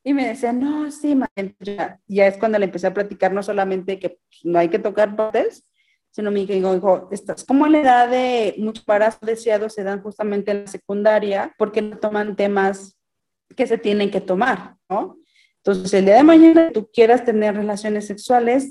Y 0.04 0.12
me 0.12 0.28
decía, 0.28 0.52
no, 0.52 0.90
sí, 0.90 1.18
ya, 1.60 1.98
ya, 2.06 2.26
es 2.26 2.36
cuando 2.36 2.58
le 2.58 2.66
empecé 2.66 2.86
a 2.86 2.92
platicar 2.92 3.32
no 3.32 3.42
solamente 3.42 3.98
que 3.98 4.10
pues, 4.10 4.40
no 4.44 4.58
hay 4.58 4.68
que 4.68 4.78
tocar 4.78 5.16
partes, 5.16 5.64
sino 6.10 6.30
me 6.30 6.44
dijo, 6.44 7.08
estás 7.10 7.42
como 7.42 7.64
en 7.64 7.72
la 7.72 7.80
edad 7.80 8.10
de 8.10 8.56
muchos 8.58 8.84
embarazos 8.86 9.22
deseados 9.22 9.72
se 9.72 9.84
dan 9.84 10.02
justamente 10.02 10.50
en 10.50 10.64
la 10.64 10.66
secundaria 10.66 11.54
porque 11.56 11.80
no 11.80 11.96
toman 11.96 12.36
temas 12.36 12.98
que 13.56 13.66
se 13.66 13.78
tienen 13.78 14.10
que 14.10 14.20
tomar, 14.20 14.76
¿no? 14.90 15.16
Entonces, 15.62 15.94
el 15.94 16.04
día 16.04 16.16
de 16.16 16.24
mañana 16.24 16.72
tú 16.72 16.90
quieras 16.92 17.24
tener 17.24 17.54
relaciones 17.54 18.06
sexuales, 18.06 18.70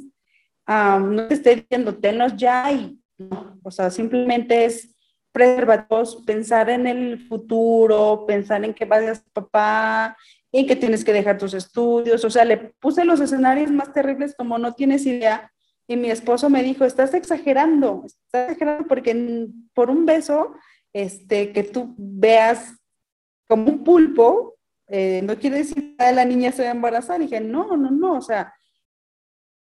no 0.68 1.28
te 1.28 1.34
esté 1.34 1.56
diciendo, 1.56 1.96
tenlos 1.96 2.38
ya 2.38 2.72
y 2.72 3.00
no, 3.18 3.60
o 3.63 3.72
sea, 3.72 3.89
simplemente 3.89 4.66
es 4.66 4.92
preservativos, 5.34 6.24
pensar 6.26 6.69
en 6.69 6.88
el 6.88 7.28
futuro, 7.28 8.24
pensar 8.26 8.63
en 8.63 8.74
que 8.74 8.86
vayas 8.86 9.26
papá, 9.34 10.15
en 10.54 10.65
que 10.65 10.78
tienes 10.78 11.04
que 11.04 11.12
dejar 11.12 11.38
tus 11.38 11.54
estudios, 11.54 12.24
o 12.24 12.30
sea, 12.30 12.46
le 12.46 12.58
puse 12.80 13.04
los 13.04 13.19
escenarios 13.19 13.72
más 13.72 13.91
terribles 13.91 14.36
como 14.38 14.58
no 14.58 14.74
tienes 14.74 15.06
idea, 15.06 15.52
y 15.88 15.98
mi 15.98 16.10
esposo 16.10 16.50
me 16.50 16.63
dijo, 16.63 16.86
estás 16.86 17.13
exagerando, 17.13 18.04
estás 18.06 18.52
exagerando 18.52 18.88
porque 18.88 19.48
por 19.74 19.89
un 19.89 20.06
beso, 20.06 20.56
este, 20.93 21.52
que 21.52 21.63
tú 21.63 21.93
veas 21.98 22.74
como 23.48 23.69
un 23.69 23.84
pulpo, 23.84 24.56
eh, 24.88 25.22
no 25.24 25.38
quiere 25.38 25.58
decir 25.58 25.96
que 25.98 26.12
la 26.12 26.24
niña 26.24 26.52
se 26.52 26.63
va 26.63 26.69
a 26.69 26.74
embarazar. 26.74 27.19
Y 27.19 27.26
dije, 27.26 27.41
no, 27.41 27.76
no, 27.76 27.91
no, 27.91 28.13
o 28.13 28.22
sea, 28.22 28.54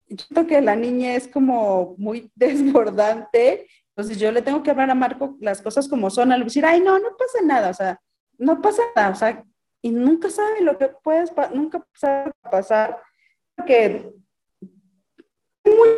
yo 0.07 0.25
creo 0.29 0.47
que 0.47 0.61
la 0.61 0.75
niña 0.75 1.15
es 1.15 1.27
como 1.27 1.95
muy 1.97 2.31
desbordante, 2.35 3.67
entonces 3.97 4.19
yo 4.19 4.31
le 4.31 4.43
tengo 4.43 4.61
que 4.61 4.69
hablar 4.69 4.91
a 4.91 4.95
Marco 4.95 5.35
las 5.41 5.59
cosas 5.59 5.87
como 5.87 6.11
son, 6.11 6.31
al 6.31 6.43
decir, 6.43 6.63
ay, 6.63 6.81
no, 6.81 6.99
no 6.99 7.17
pasa 7.17 7.39
nada, 7.43 7.71
o 7.71 7.73
sea, 7.73 7.99
no 8.37 8.61
pasa 8.61 8.83
nada, 8.95 9.09
o 9.09 9.15
sea, 9.15 9.43
y 9.81 9.89
nunca 9.89 10.29
sabe 10.29 10.61
lo 10.61 10.77
que 10.77 10.89
puedes, 11.03 11.31
nunca 11.51 11.83
sabe 11.95 12.31
pasar, 12.51 13.01
porque 13.55 14.07
hay 15.63 15.73
mucha 15.73 15.91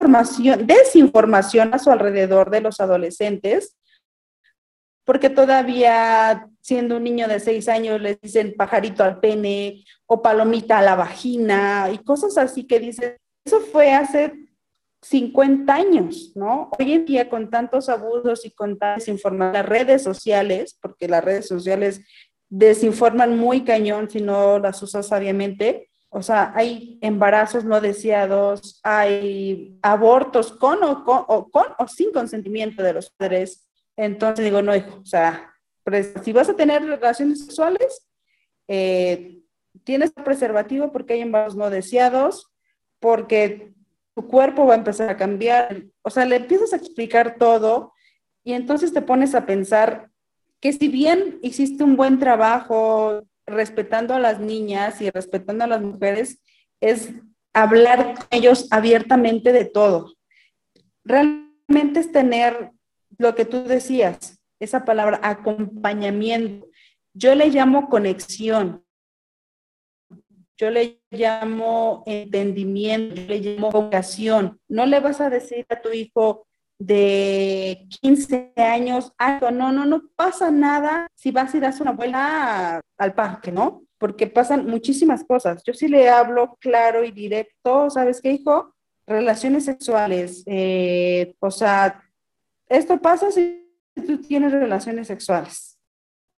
información, 0.00 0.66
desinformación 0.66 1.74
a 1.74 1.78
su 1.78 1.90
alrededor 1.90 2.48
de 2.48 2.62
los 2.62 2.80
adolescentes, 2.80 3.76
porque 5.04 5.28
todavía 5.28 6.48
siendo 6.62 6.96
un 6.96 7.04
niño 7.04 7.28
de 7.28 7.38
seis 7.38 7.68
años 7.68 8.00
les 8.00 8.18
dicen 8.22 8.54
pajarito 8.56 9.04
al 9.04 9.20
pene 9.20 9.84
o 10.06 10.22
palomita 10.22 10.78
a 10.78 10.82
la 10.82 10.94
vagina 10.94 11.90
y 11.92 11.98
cosas 11.98 12.38
así 12.38 12.66
que 12.66 12.80
dicen, 12.80 13.18
eso 13.44 13.60
fue 13.60 13.92
hace 13.92 14.32
50 15.02 15.74
años, 15.74 16.32
¿no? 16.36 16.70
Hoy 16.78 16.92
en 16.92 17.04
día 17.04 17.28
con 17.28 17.50
tantos 17.50 17.88
abusos 17.88 18.46
y 18.46 18.52
con 18.52 18.78
tantas 18.78 19.06
desinformación, 19.06 19.54
las 19.54 19.68
redes 19.68 20.02
sociales, 20.02 20.78
porque 20.80 21.08
las 21.08 21.24
redes 21.24 21.48
sociales 21.48 22.02
desinforman 22.48 23.36
muy 23.36 23.64
cañón 23.64 24.08
si 24.08 24.20
no 24.20 24.58
las 24.58 24.82
usas 24.82 25.08
sabiamente, 25.08 25.90
o 26.14 26.22
sea, 26.22 26.52
hay 26.54 26.98
embarazos 27.00 27.64
no 27.64 27.80
deseados, 27.80 28.80
hay 28.82 29.78
abortos 29.80 30.52
con 30.52 30.84
o, 30.84 31.04
con, 31.04 31.24
o, 31.26 31.50
con, 31.50 31.64
o 31.78 31.88
sin 31.88 32.12
consentimiento 32.12 32.82
de 32.82 32.92
los 32.92 33.10
padres. 33.10 33.66
Entonces 33.96 34.44
digo, 34.44 34.60
no, 34.60 34.76
hijo, 34.76 35.00
o 35.00 35.06
sea, 35.06 35.50
si 36.22 36.32
vas 36.32 36.50
a 36.50 36.54
tener 36.54 36.84
relaciones 36.84 37.40
sexuales, 37.40 38.06
eh, 38.68 39.40
tienes 39.84 40.12
preservativo 40.12 40.92
porque 40.92 41.14
hay 41.14 41.22
embarazos 41.22 41.56
no 41.56 41.70
deseados, 41.70 42.52
porque 43.00 43.72
tu 44.14 44.26
cuerpo 44.26 44.66
va 44.66 44.74
a 44.74 44.78
empezar 44.78 45.08
a 45.08 45.16
cambiar, 45.16 45.84
o 46.02 46.10
sea, 46.10 46.24
le 46.24 46.36
empiezas 46.36 46.72
a 46.72 46.76
explicar 46.76 47.36
todo 47.38 47.92
y 48.44 48.52
entonces 48.52 48.92
te 48.92 49.02
pones 49.02 49.34
a 49.34 49.46
pensar 49.46 50.10
que 50.60 50.72
si 50.72 50.88
bien 50.88 51.38
hiciste 51.42 51.84
un 51.84 51.96
buen 51.96 52.18
trabajo 52.18 53.22
respetando 53.46 54.14
a 54.14 54.20
las 54.20 54.38
niñas 54.38 55.00
y 55.00 55.10
respetando 55.10 55.64
a 55.64 55.68
las 55.68 55.82
mujeres, 55.82 56.40
es 56.80 57.10
hablar 57.52 58.14
con 58.14 58.26
ellos 58.30 58.68
abiertamente 58.70 59.52
de 59.52 59.64
todo. 59.64 60.14
Realmente 61.04 62.00
es 62.00 62.12
tener 62.12 62.70
lo 63.18 63.34
que 63.34 63.44
tú 63.44 63.64
decías, 63.64 64.40
esa 64.60 64.84
palabra 64.84 65.20
acompañamiento. 65.22 66.66
Yo 67.14 67.34
le 67.34 67.48
llamo 67.48 67.88
conexión 67.88 68.84
yo 70.62 70.70
le 70.70 71.01
llamo 71.12 72.02
entendimiento, 72.06 73.14
yo 73.14 73.26
le 73.26 73.40
llamo 73.40 73.70
vocación. 73.70 74.58
No 74.68 74.86
le 74.86 75.00
vas 75.00 75.20
a 75.20 75.30
decir 75.30 75.66
a 75.68 75.80
tu 75.80 75.90
hijo 75.90 76.46
de 76.78 77.86
15 78.00 78.52
años, 78.56 79.12
no, 79.52 79.72
no, 79.72 79.84
no 79.84 80.02
pasa 80.16 80.50
nada 80.50 81.06
si 81.14 81.30
vas 81.30 81.54
y 81.54 81.60
das 81.60 81.80
una 81.80 81.92
vuelta 81.92 82.80
al 82.98 83.14
parque, 83.14 83.52
¿no? 83.52 83.84
Porque 83.98 84.26
pasan 84.26 84.66
muchísimas 84.66 85.22
cosas. 85.24 85.62
Yo 85.64 85.74
sí 85.74 85.86
le 85.86 86.08
hablo 86.08 86.56
claro 86.60 87.04
y 87.04 87.12
directo, 87.12 87.88
¿sabes 87.90 88.20
qué, 88.20 88.32
hijo? 88.32 88.74
Relaciones 89.06 89.64
sexuales, 89.64 90.42
eh, 90.46 91.34
o 91.40 91.50
sea, 91.50 92.02
esto 92.68 93.00
pasa 93.00 93.30
si 93.30 93.68
tú 93.94 94.18
tienes 94.20 94.52
relaciones 94.52 95.08
sexuales. 95.08 95.78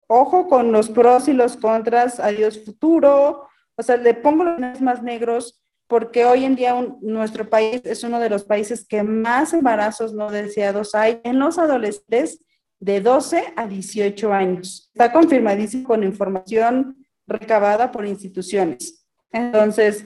Ojo 0.08 0.48
con 0.48 0.72
los 0.72 0.90
pros 0.90 1.28
y 1.28 1.34
los 1.34 1.56
contras, 1.58 2.20
adiós 2.20 2.64
futuro, 2.64 3.48
o 3.76 3.84
sea, 3.84 3.98
le 3.98 4.14
pongo 4.14 4.44
los 4.44 4.82
más 4.82 5.02
negros 5.02 5.62
porque 5.88 6.26
hoy 6.26 6.46
en 6.46 6.56
día 6.56 6.76
nuestro 7.02 7.50
país 7.50 7.82
es 7.84 8.04
uno 8.04 8.20
de 8.20 8.30
los 8.30 8.44
países 8.44 8.86
que 8.86 9.04
más 9.04 9.54
embarazos 9.54 10.14
no 10.14 10.32
deseados 10.32 10.96
hay 10.96 11.20
en 11.24 11.40
los 11.40 11.58
adolescentes 11.58 12.40
de 12.80 13.00
12 13.00 13.54
a 13.56 13.68
18 13.68 14.34
años. 14.34 14.90
Está 14.94 15.12
confirmadísimo 15.12 15.86
con 15.86 16.04
información 16.04 17.06
recabada 17.28 17.92
por 17.92 18.06
instituciones. 18.06 19.06
Entonces, 19.32 20.06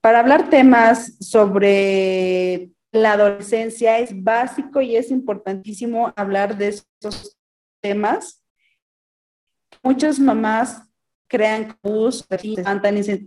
para 0.00 0.20
hablar 0.20 0.50
temas 0.50 1.16
sobre 1.20 2.70
la 2.92 3.12
adolescencia 3.12 3.98
es 3.98 4.22
básico 4.22 4.80
y 4.80 4.96
es 4.96 5.10
importantísimo 5.10 6.12
hablar 6.16 6.56
de 6.56 6.68
estos 6.68 7.36
temas. 7.80 8.42
Muchas 9.82 10.18
mamás 10.18 10.83
crean 11.28 11.76
bus, 11.82 12.24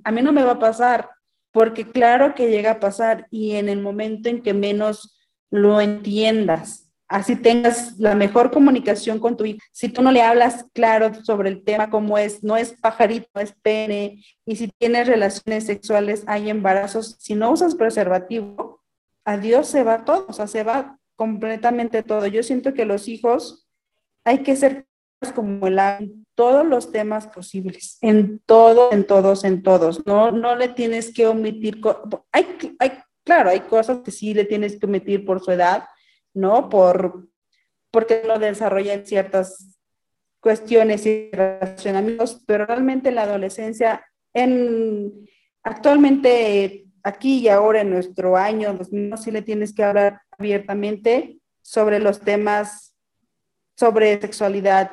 a 0.04 0.12
mí 0.12 0.22
no 0.22 0.32
me 0.32 0.44
va 0.44 0.54
a 0.54 0.60
pasar, 0.60 1.10
porque 1.52 1.90
claro 1.90 2.36
que 2.36 2.50
llega 2.50 2.72
a 2.72 2.80
pasar 2.80 3.28
y 3.32 3.56
en 3.56 3.70
el 3.70 3.82
momento 3.82 4.30
en 4.30 4.42
que 4.42 4.54
menos 4.54 5.18
lo 5.50 5.82
entiendas, 5.82 6.92
así 7.08 7.36
tengas 7.36 7.98
la 7.98 8.16
mejor 8.16 8.52
comunicación 8.52 9.20
con 9.20 9.38
tu 9.38 9.46
hijo, 9.46 9.60
si 9.72 9.90
tú 9.90 10.02
no 10.02 10.12
le 10.12 10.22
hablas 10.22 10.66
claro 10.74 11.14
sobre 11.24 11.50
el 11.50 11.64
tema 11.64 11.90
como 11.90 12.18
es, 12.18 12.44
no 12.44 12.58
es 12.58 12.74
pajarito, 12.74 13.40
es 13.40 13.54
pene, 13.62 14.24
y 14.46 14.56
si 14.56 14.68
tienes 14.78 15.08
relaciones 15.08 15.66
sexuales, 15.66 16.24
hay 16.28 16.50
embarazos, 16.50 17.16
si 17.20 17.36
no 17.36 17.52
usas 17.52 17.76
preservativo, 17.76 18.82
adiós 19.26 19.68
se 19.68 19.84
va 19.84 20.06
todo, 20.06 20.26
o 20.28 20.34
sea, 20.34 20.48
se 20.48 20.64
va 20.64 20.98
completamente 21.16 22.04
todo. 22.04 22.28
Yo 22.28 22.44
siento 22.44 22.74
que 22.74 22.86
los 22.86 23.08
hijos 23.10 23.68
hay 24.24 24.40
que 24.40 24.56
ser 24.56 24.87
como 25.34 25.68
el 25.68 25.80
en 25.80 26.26
todos 26.36 26.66
los 26.66 26.92
temas 26.92 27.28
posibles, 27.28 27.98
en 28.02 28.40
todo, 28.46 28.92
en 28.92 29.06
todos, 29.06 29.44
en 29.44 29.64
todos. 29.64 30.06
No, 30.06 30.32
no 30.32 30.56
le 30.56 30.70
tienes 30.70 31.14
que 31.14 31.28
omitir, 31.28 31.82
hay, 32.32 32.46
hay, 32.80 32.92
claro, 33.24 33.50
hay 33.50 33.62
cosas 33.62 34.00
que 34.00 34.12
sí 34.12 34.34
le 34.34 34.46
tienes 34.46 34.80
que 34.80 34.86
omitir 34.86 35.26
por 35.26 35.44
su 35.44 35.52
edad, 35.52 35.86
¿no? 36.34 36.70
Por, 36.70 37.28
porque 37.90 38.24
no 38.28 38.38
desarrollan 38.38 39.06
ciertas 39.06 39.80
cuestiones 40.40 41.06
y 41.06 41.32
relacionamientos, 41.32 42.44
pero 42.46 42.66
realmente 42.66 43.12
la 43.12 43.24
adolescencia, 43.24 44.06
en, 44.34 45.28
actualmente 45.64 46.86
aquí 47.04 47.40
y 47.40 47.48
ahora 47.48 47.82
en 47.82 47.90
nuestro 47.90 48.38
año 48.38 48.74
2000, 48.74 49.18
sí 49.18 49.32
le 49.32 49.42
tienes 49.42 49.74
que 49.74 49.84
hablar 49.84 50.22
abiertamente 50.38 51.40
sobre 51.64 52.00
los 52.00 52.20
temas, 52.20 52.96
sobre 53.76 54.22
sexualidad, 54.22 54.92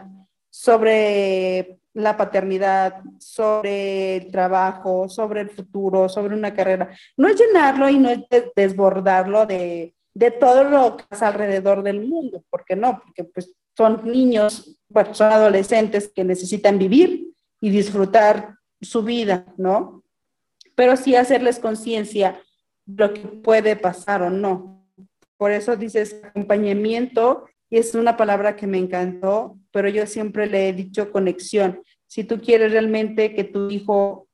sobre 0.55 1.81
la 1.95 2.17
paternidad, 2.17 3.03
sobre 3.19 4.19
el 4.19 4.31
trabajo, 4.31 5.09
sobre 5.09 5.40
el 5.40 5.51
futuro, 5.51 6.09
sobre 6.09 6.37
una 6.37 6.55
carrera. 6.55 6.97
No 7.17 7.27
es 7.27 7.37
llenarlo 7.37 7.88
y 7.88 7.99
no 7.99 8.09
es 8.09 8.21
desbordarlo 8.55 9.47
de, 9.47 9.97
de 10.14 10.31
todo 10.31 10.62
lo 10.62 10.97
que 10.97 11.05
pasa 11.09 11.27
alrededor 11.27 11.83
del 11.83 12.07
mundo, 12.07 12.45
porque 12.51 12.77
no, 12.77 13.03
porque 13.03 13.25
pues 13.25 13.53
son 13.77 14.03
niños, 14.05 14.79
bueno, 14.88 15.12
son 15.12 15.33
adolescentes 15.33 16.09
que 16.14 16.23
necesitan 16.23 16.79
vivir 16.79 17.33
y 17.61 17.71
disfrutar 17.71 18.55
su 18.81 19.03
vida, 19.03 19.53
¿no? 19.57 20.05
Pero 20.77 20.97
sí 20.97 21.17
hacerles 21.17 21.59
conciencia 21.59 22.40
de 22.87 23.09
lo 23.09 23.12
que 23.12 23.23
puede 23.23 23.75
pasar 23.75 24.23
o 24.23 24.31
no. 24.31 24.87
Por 25.37 25.51
eso 25.51 25.75
dices 25.75 26.21
acompañamiento, 26.23 27.47
y 27.69 27.79
es 27.79 27.97
una 27.97 28.17
palabra 28.17 28.55
que 28.55 28.69
me 28.69 28.79
encantó, 28.79 29.59
pero 29.74 29.88
yo 29.88 30.06
siempre 30.06 30.46
le 30.46 30.68
he 30.68 30.72
dicho 30.72 31.10
conexión. 31.10 31.82
Si 32.06 32.22
tú 32.22 32.40
quieres 32.40 32.70
realmente 32.70 33.34
que 33.34 33.42
tu 33.42 33.68
hijo 33.70 34.28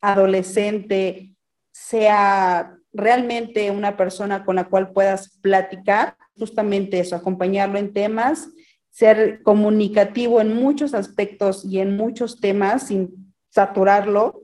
adolescente 0.00 1.36
sea 1.70 2.76
realmente 2.92 3.70
una 3.70 3.96
persona 3.96 4.44
con 4.44 4.56
la 4.56 4.68
cual 4.68 4.90
puedas 4.90 5.38
platicar, 5.40 6.16
justamente 6.36 6.98
eso, 6.98 7.14
acompañarlo 7.14 7.78
en 7.78 7.92
temas, 7.92 8.48
ser 8.90 9.44
comunicativo 9.44 10.40
en 10.40 10.56
muchos 10.56 10.92
aspectos 10.92 11.64
y 11.64 11.78
en 11.78 11.96
muchos 11.96 12.40
temas 12.40 12.88
sin 12.88 13.32
saturarlo, 13.48 14.42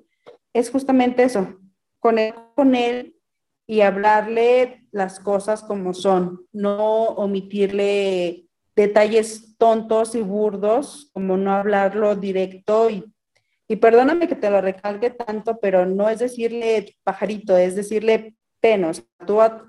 es 0.52 0.70
justamente 0.70 1.24
eso, 1.24 1.58
conectar 1.98 2.52
con 2.54 2.76
él 2.76 3.16
y 3.66 3.80
hablarle 3.80 4.86
las 4.92 5.18
cosas 5.18 5.64
como 5.64 5.92
son, 5.92 6.46
no 6.52 7.02
omitirle 7.06 8.46
detalles 8.76 9.45
tontos 9.58 10.14
y 10.14 10.22
burdos, 10.22 11.10
como 11.12 11.36
no 11.36 11.52
hablarlo 11.52 12.16
directo 12.16 12.90
y 12.90 13.04
y 13.68 13.76
perdóname 13.76 14.28
que 14.28 14.36
te 14.36 14.50
lo 14.50 14.60
recalque 14.60 15.10
tanto, 15.10 15.58
pero 15.58 15.86
no 15.86 16.08
es 16.08 16.20
decirle 16.20 16.96
pajarito, 17.02 17.56
es 17.56 17.74
decirle 17.74 18.36
penos. 18.60 19.04
Tú 19.26 19.40
a 19.40 19.64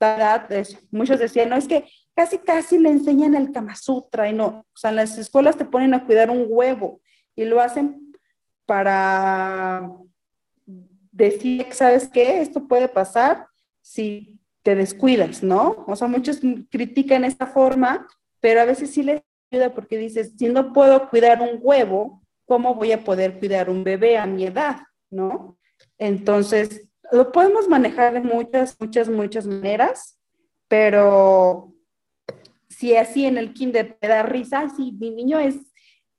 edad, 0.00 0.48
muchos 0.90 1.18
decían, 1.18 1.50
no, 1.50 1.56
es 1.56 1.68
que 1.68 1.84
casi, 2.14 2.38
casi 2.38 2.78
le 2.78 2.88
enseñan 2.90 3.34
el 3.34 3.52
Kama 3.52 3.74
Sutra 3.74 4.30
y 4.30 4.32
no, 4.32 4.46
o 4.46 4.76
sea, 4.76 4.90
en 4.90 4.96
las 4.96 5.18
escuelas 5.18 5.58
te 5.58 5.66
ponen 5.66 5.92
a 5.92 6.06
cuidar 6.06 6.30
un 6.30 6.46
huevo 6.48 7.02
y 7.36 7.44
lo 7.44 7.60
hacen 7.60 8.14
para 8.64 9.90
decir, 11.10 11.66
¿sabes 11.72 12.08
qué? 12.08 12.40
Esto 12.40 12.66
puede 12.66 12.88
pasar 12.88 13.46
si 13.82 14.40
te 14.62 14.74
descuidas, 14.74 15.42
¿no? 15.42 15.84
O 15.86 15.96
sea, 15.96 16.08
muchos 16.08 16.40
critican 16.70 17.24
esta 17.24 17.46
forma, 17.46 18.06
pero 18.40 18.60
a 18.60 18.64
veces 18.64 18.90
sí 18.92 19.02
les 19.02 19.22
ayuda 19.50 19.74
porque 19.74 19.98
dices, 19.98 20.32
si 20.38 20.48
no 20.48 20.72
puedo 20.72 21.08
cuidar 21.08 21.40
un 21.40 21.58
huevo, 21.60 22.22
¿cómo 22.46 22.74
voy 22.74 22.92
a 22.92 23.04
poder 23.04 23.38
cuidar 23.38 23.70
un 23.70 23.84
bebé 23.84 24.18
a 24.18 24.26
mi 24.26 24.44
edad? 24.44 24.78
¿No? 25.10 25.58
Entonces, 25.98 26.88
lo 27.12 27.32
podemos 27.32 27.68
manejar 27.68 28.12
de 28.14 28.20
muchas, 28.20 28.76
muchas, 28.80 29.08
muchas 29.08 29.46
maneras, 29.46 30.18
pero 30.68 31.72
si 32.68 32.96
así 32.96 33.26
en 33.26 33.38
el 33.38 33.52
kinder 33.52 33.96
te 34.00 34.08
da 34.08 34.22
risa, 34.22 34.68
sí, 34.76 34.92
mi 34.98 35.10
niño 35.10 35.38
es 35.38 35.56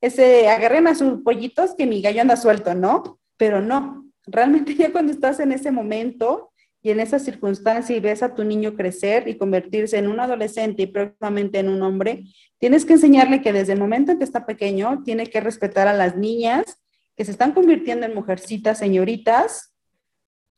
ese, 0.01 0.49
agarren 0.49 0.87
a 0.87 0.95
sus 0.95 1.21
pollitos 1.21 1.75
que 1.75 1.85
mi 1.85 2.01
gallo 2.01 2.21
anda 2.21 2.35
suelto, 2.35 2.73
¿no? 2.73 3.19
Pero 3.37 3.61
no, 3.61 4.11
realmente 4.25 4.75
ya 4.75 4.91
cuando 4.91 5.11
estás 5.11 5.39
en 5.39 5.51
ese 5.51 5.71
momento 5.71 6.50
y 6.83 6.89
en 6.89 6.99
esa 6.99 7.19
circunstancia 7.19 7.95
y 7.95 7.99
ves 7.99 8.23
a 8.23 8.33
tu 8.33 8.43
niño 8.43 8.75
crecer 8.75 9.27
y 9.27 9.37
convertirse 9.37 9.97
en 9.97 10.07
un 10.07 10.19
adolescente 10.19 10.83
y 10.83 10.87
próximamente 10.87 11.59
en 11.59 11.69
un 11.69 11.83
hombre, 11.83 12.23
tienes 12.57 12.85
que 12.85 12.93
enseñarle 12.93 13.41
que 13.41 13.53
desde 13.53 13.73
el 13.73 13.79
momento 13.79 14.11
en 14.11 14.17
que 14.17 14.23
está 14.23 14.45
pequeño 14.45 15.03
tiene 15.03 15.27
que 15.27 15.41
respetar 15.41 15.87
a 15.87 15.93
las 15.93 16.17
niñas 16.17 16.81
que 17.15 17.25
se 17.25 17.31
están 17.31 17.51
convirtiendo 17.51 18.05
en 18.05 18.15
mujercitas, 18.15 18.79
señoritas, 18.79 19.75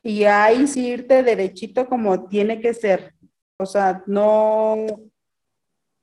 y 0.01 0.25
ahí 0.25 0.67
sí 0.67 0.87
irte 0.87 1.23
derechito 1.23 1.87
como 1.87 2.27
tiene 2.27 2.59
que 2.61 2.73
ser. 2.73 3.13
O 3.57 3.65
sea, 3.65 4.03
no, 4.05 4.85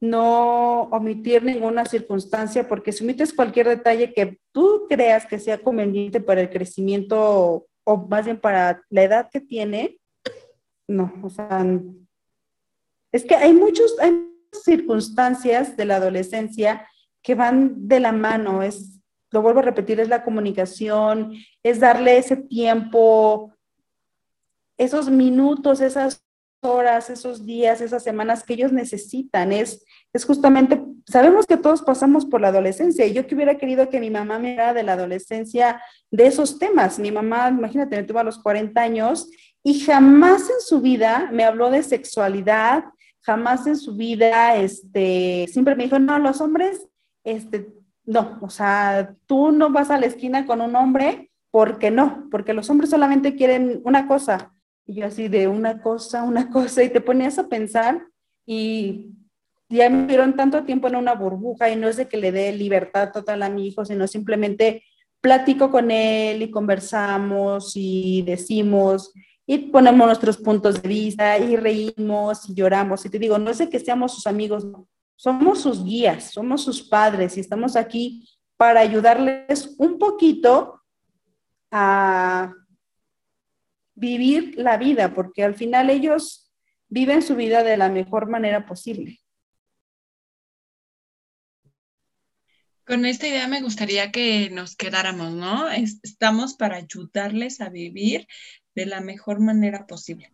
no 0.01 0.83
omitir 0.85 1.43
ninguna 1.43 1.85
circunstancia, 1.85 2.67
porque 2.67 2.93
si 2.93 3.05
omites 3.05 3.35
cualquier 3.35 3.69
detalle 3.69 4.13
que 4.15 4.39
tú 4.53 4.87
creas 4.89 5.27
que 5.27 5.39
sea 5.39 5.59
conveniente 5.59 6.21
para 6.21 6.41
el 6.41 6.51
crecimiento 6.51 7.67
o 7.85 7.97
más 8.09 8.25
bien 8.25 8.41
para 8.41 8.83
la 8.89 9.03
edad 9.03 9.29
que 9.31 9.41
tiene, 9.41 10.00
no, 10.91 11.13
o 11.23 11.31
sea, 11.31 11.67
es 13.13 13.25
que 13.25 13.37
hay 13.37 13.53
muchos, 13.53 13.97
hay 14.01 14.27
circunstancias 14.53 15.77
de 15.77 15.85
la 15.85 15.97
adolescencia 15.97 16.87
que 17.23 17.35
van 17.35 17.89
de 17.89 18.01
la 18.01 18.13
mano, 18.13 18.63
es, 18.63 19.01
lo 19.31 19.43
vuelvo 19.43 19.61
a 19.61 19.65
repetir, 19.65 20.01
es 20.01 20.09
la 20.09 20.25
comunicación, 20.25 21.35
es 21.63 21.79
darle 21.79 22.19
ese 22.19 22.37
tiempo, 22.37 23.53
esos 24.77 25.11
minutos, 25.11 25.81
esas 25.81 26.25
horas, 26.63 27.09
esos 27.09 27.47
días, 27.47 27.81
esas 27.81 28.03
semanas 28.03 28.43
que 28.43 28.55
ellos 28.55 28.73
necesitan, 28.73 29.53
es, 29.53 29.85
es 30.13 30.25
justamente, 30.25 30.83
sabemos 31.07 31.47
que 31.47 31.57
todos 31.57 31.83
pasamos 31.83 32.27
por 32.27 32.41
la 32.41 32.49
adolescencia 32.49 33.07
y 33.07 33.13
yo 33.13 33.27
que 33.27 33.35
hubiera 33.37 33.59
querido 33.59 33.89
que 33.89 34.01
mi 34.01 34.11
mamá 34.11 34.39
me 34.41 34.55
era 34.55 34.75
de 34.75 34.83
la 34.83 34.95
adolescencia 34.95 35.81
de 36.11 36.27
esos 36.27 36.59
temas. 36.59 36.99
Mi 36.99 37.13
mamá, 37.13 37.49
imagínate, 37.49 37.97
me 37.97 38.03
tuvo 38.03 38.19
a 38.19 38.25
los 38.25 38.39
40 38.39 38.81
años 38.81 39.31
y 39.63 39.81
jamás 39.81 40.49
en 40.51 40.61
su 40.61 40.81
vida 40.81 41.29
me 41.33 41.45
habló 41.45 41.71
de 41.71 41.83
sexualidad, 41.83 42.85
jamás 43.21 43.67
en 43.67 43.77
su 43.77 43.95
vida, 43.97 44.57
este, 44.57 45.47
siempre 45.49 45.75
me 45.75 45.85
dijo, 45.85 45.99
no, 45.99 46.19
los 46.19 46.41
hombres, 46.41 46.87
este, 47.25 47.69
no, 48.05 48.39
o 48.41 48.49
sea, 48.49 49.15
tú 49.27 49.53
no 49.53 49.71
vas 49.71 49.91
a 49.91 49.99
la 49.99 50.07
esquina 50.07 50.47
con 50.47 50.61
un 50.61 50.75
hombre, 50.77 51.31
porque 51.51 51.91
no, 51.91 52.29
porque 52.31 52.55
los 52.55 52.71
hombres 52.71 52.91
solamente 52.91 53.35
quieren 53.35 53.83
una 53.85 54.07
cosa. 54.07 54.53
Y 54.87 54.95
yo 54.95 55.07
así 55.07 55.29
de 55.29 55.49
una 55.49 55.83
cosa, 55.83 56.23
una 56.23 56.51
cosa, 56.51 56.83
y 56.83 56.89
te 56.91 57.01
ponías 57.01 57.39
a 57.39 57.49
pensar 57.49 58.07
y 58.47 59.11
ya 59.69 59.89
me 59.89 60.07
dieron 60.07 60.35
tanto 60.35 60.65
tiempo 60.65 60.89
en 60.89 60.97
una 60.97 61.15
burbuja 61.15 61.71
y 61.71 61.77
no 61.77 61.89
es 61.89 61.97
de 61.97 62.09
que 62.09 62.17
le 62.17 62.33
dé 62.33 62.53
libertad 62.53 63.13
total 63.13 63.43
a 63.43 63.51
mi 63.51 63.69
hijo, 63.69 63.85
sino 63.85 64.07
simplemente 64.09 64.83
platico 65.21 65.71
con 65.71 65.91
él 65.91 66.43
y 66.43 66.51
conversamos 66.51 67.73
y 67.77 68.23
decimos 68.23 69.13
y 69.53 69.59
ponemos 69.59 70.07
nuestros 70.07 70.37
puntos 70.37 70.81
de 70.81 70.89
vista 70.89 71.37
y 71.37 71.57
reímos 71.57 72.49
y 72.49 72.55
lloramos. 72.55 73.05
Y 73.05 73.11
te 73.11 73.19
digo, 73.19 73.37
no 73.37 73.51
es 73.51 73.61
que 73.69 73.81
seamos 73.81 74.15
sus 74.15 74.29
amigos, 74.29 74.65
somos 75.17 75.61
sus 75.61 75.83
guías, 75.85 76.31
somos 76.31 76.63
sus 76.63 76.81
padres 76.83 77.37
y 77.37 77.41
estamos 77.41 77.75
aquí 77.75 78.29
para 78.57 78.79
ayudarles 78.79 79.75
un 79.77 79.99
poquito 79.99 80.81
a 81.73 82.55
vivir 83.97 84.55
la 84.57 84.77
vida, 84.77 85.13
porque 85.15 85.43
al 85.43 85.57
final 85.57 85.91
ellos 85.91 86.53
viven 86.89 87.21
su 87.21 87.35
vida 87.35 87.65
de 87.65 87.77
la 87.77 87.89
mejor 87.89 88.29
manera 88.29 88.65
posible. 88.67 89.19
Con 92.87 93.05
esta 93.05 93.27
idea 93.27 93.49
me 93.49 93.63
gustaría 93.63 94.13
que 94.13 94.49
nos 94.51 94.77
quedáramos, 94.77 95.33
¿no? 95.33 95.69
Estamos 95.71 96.55
para 96.55 96.77
ayudarles 96.77 97.61
a 97.61 97.69
vivir 97.69 98.29
de 98.75 98.87
la 98.87 99.01
mejor 99.01 99.41
manera 99.41 99.87
posible. 99.87 100.33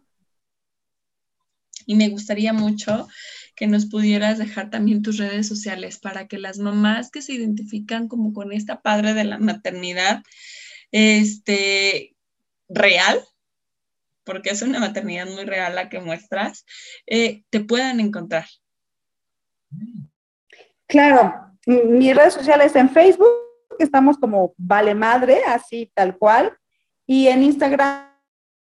Y 1.86 1.94
me 1.94 2.08
gustaría 2.08 2.52
mucho 2.52 3.08
que 3.54 3.66
nos 3.66 3.86
pudieras 3.86 4.38
dejar 4.38 4.70
también 4.70 5.02
tus 5.02 5.18
redes 5.18 5.46
sociales 5.48 5.98
para 5.98 6.26
que 6.26 6.38
las 6.38 6.58
mamás 6.58 7.10
que 7.10 7.22
se 7.22 7.32
identifican 7.32 8.08
como 8.08 8.32
con 8.32 8.52
esta 8.52 8.82
padre 8.82 9.14
de 9.14 9.24
la 9.24 9.38
maternidad, 9.38 10.22
este, 10.90 12.14
real, 12.68 13.20
porque 14.24 14.50
es 14.50 14.62
una 14.62 14.80
maternidad 14.80 15.26
muy 15.26 15.44
real 15.44 15.74
la 15.74 15.88
que 15.88 16.00
muestras, 16.00 16.66
eh, 17.06 17.44
te 17.50 17.60
puedan 17.60 18.00
encontrar. 18.00 18.46
Claro, 20.86 21.34
mis 21.66 22.14
redes 22.14 22.34
sociales 22.34 22.74
en 22.76 22.90
Facebook, 22.90 23.28
estamos 23.78 24.18
como 24.18 24.54
Vale 24.56 24.94
Madre, 24.94 25.40
así 25.46 25.90
tal 25.94 26.18
cual, 26.18 26.56
y 27.06 27.28
en 27.28 27.42
Instagram 27.44 28.15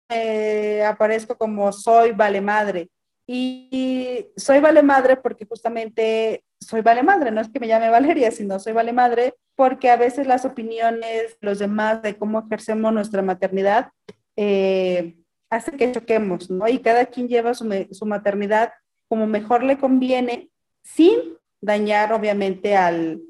eh, 0.09 0.83
aparezco 0.83 1.37
como 1.37 1.71
Soy 1.71 2.11
Vale 2.11 2.41
Madre. 2.41 2.89
Y 3.27 4.27
soy 4.35 4.59
Vale 4.59 4.81
Madre 4.81 5.17
porque 5.17 5.45
justamente 5.45 6.43
soy 6.59 6.81
Vale 6.81 7.03
Madre, 7.03 7.31
no 7.31 7.41
es 7.41 7.49
que 7.49 7.59
me 7.59 7.67
llame 7.67 7.89
Valeria, 7.89 8.31
sino 8.31 8.59
soy 8.59 8.73
Vale 8.73 8.91
Madre 8.91 9.35
porque 9.55 9.89
a 9.89 9.97
veces 9.97 10.25
las 10.25 10.45
opiniones 10.45 11.37
de 11.39 11.47
los 11.47 11.59
demás 11.59 12.01
de 12.01 12.17
cómo 12.17 12.39
ejercemos 12.39 12.91
nuestra 12.91 13.21
maternidad 13.21 13.91
eh, 14.35 15.17
hace 15.49 15.71
que 15.73 15.91
choquemos, 15.91 16.49
¿no? 16.49 16.67
Y 16.67 16.79
cada 16.79 17.05
quien 17.05 17.27
lleva 17.27 17.53
su, 17.53 17.69
su 17.91 18.05
maternidad 18.05 18.71
como 19.07 19.27
mejor 19.27 19.63
le 19.63 19.77
conviene, 19.77 20.49
sin 20.81 21.37
dañar 21.61 22.13
obviamente 22.13 22.75
al, 22.75 23.21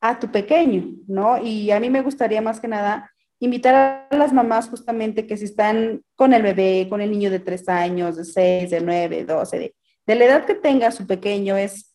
a 0.00 0.18
tu 0.18 0.30
pequeño, 0.30 0.96
¿no? 1.06 1.42
Y 1.42 1.70
a 1.70 1.78
mí 1.78 1.90
me 1.90 2.02
gustaría 2.02 2.40
más 2.42 2.58
que 2.60 2.68
nada 2.68 3.09
invitar 3.40 4.06
a 4.10 4.16
las 4.16 4.32
mamás 4.32 4.68
justamente 4.68 5.26
que 5.26 5.36
si 5.36 5.46
están 5.46 6.02
con 6.14 6.32
el 6.32 6.42
bebé, 6.42 6.86
con 6.88 7.00
el 7.00 7.10
niño 7.10 7.30
de 7.30 7.40
tres 7.40 7.68
años, 7.68 8.16
de 8.16 8.24
seis, 8.24 8.70
de 8.70 8.80
nueve, 8.80 9.24
doce, 9.24 9.58
de, 9.58 9.74
de 10.06 10.14
la 10.14 10.24
edad 10.26 10.44
que 10.44 10.54
tenga 10.54 10.92
su 10.92 11.06
pequeño, 11.06 11.56
es 11.56 11.94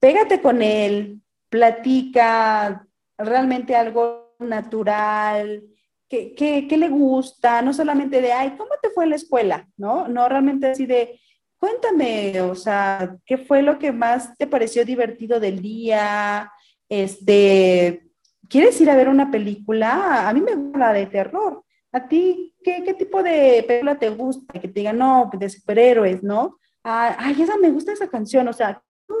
pégate 0.00 0.40
con 0.42 0.62
él, 0.62 1.20
platica 1.48 2.86
realmente 3.16 3.76
algo 3.76 4.34
natural, 4.38 5.62
¿Qué, 6.10 6.34
qué, 6.68 6.76
le 6.76 6.88
gusta? 6.88 7.62
No 7.62 7.72
solamente 7.72 8.20
de, 8.20 8.32
ay, 8.32 8.56
¿cómo 8.58 8.70
te 8.82 8.90
fue 8.90 9.04
en 9.04 9.10
la 9.10 9.16
escuela? 9.16 9.68
¿No? 9.76 10.08
No 10.08 10.28
realmente 10.28 10.66
así 10.66 10.84
de, 10.84 11.20
cuéntame, 11.56 12.40
o 12.40 12.56
sea, 12.56 13.16
¿qué 13.24 13.38
fue 13.38 13.62
lo 13.62 13.78
que 13.78 13.92
más 13.92 14.36
te 14.36 14.48
pareció 14.48 14.84
divertido 14.84 15.38
del 15.38 15.62
día? 15.62 16.50
Este, 16.88 18.09
¿quieres 18.50 18.78
ir 18.80 18.90
a 18.90 18.96
ver 18.96 19.08
una 19.08 19.30
película? 19.30 20.28
A 20.28 20.34
mí 20.34 20.42
me 20.42 20.54
gusta 20.54 20.78
la 20.78 20.92
de 20.92 21.06
terror. 21.06 21.64
¿A 21.92 22.08
ti 22.08 22.54
qué, 22.62 22.82
qué 22.84 22.94
tipo 22.94 23.22
de 23.22 23.64
película 23.66 23.98
te 23.98 24.10
gusta? 24.10 24.52
Que 24.60 24.68
te 24.68 24.80
digan, 24.80 24.98
no, 24.98 25.30
de 25.32 25.48
superhéroes, 25.48 26.22
¿no? 26.22 26.58
Ah, 26.84 27.16
ay, 27.18 27.40
esa 27.40 27.56
me 27.56 27.70
gusta 27.70 27.92
esa 27.92 28.08
canción, 28.08 28.48
o 28.48 28.52
sea, 28.52 28.82
todo, 29.06 29.20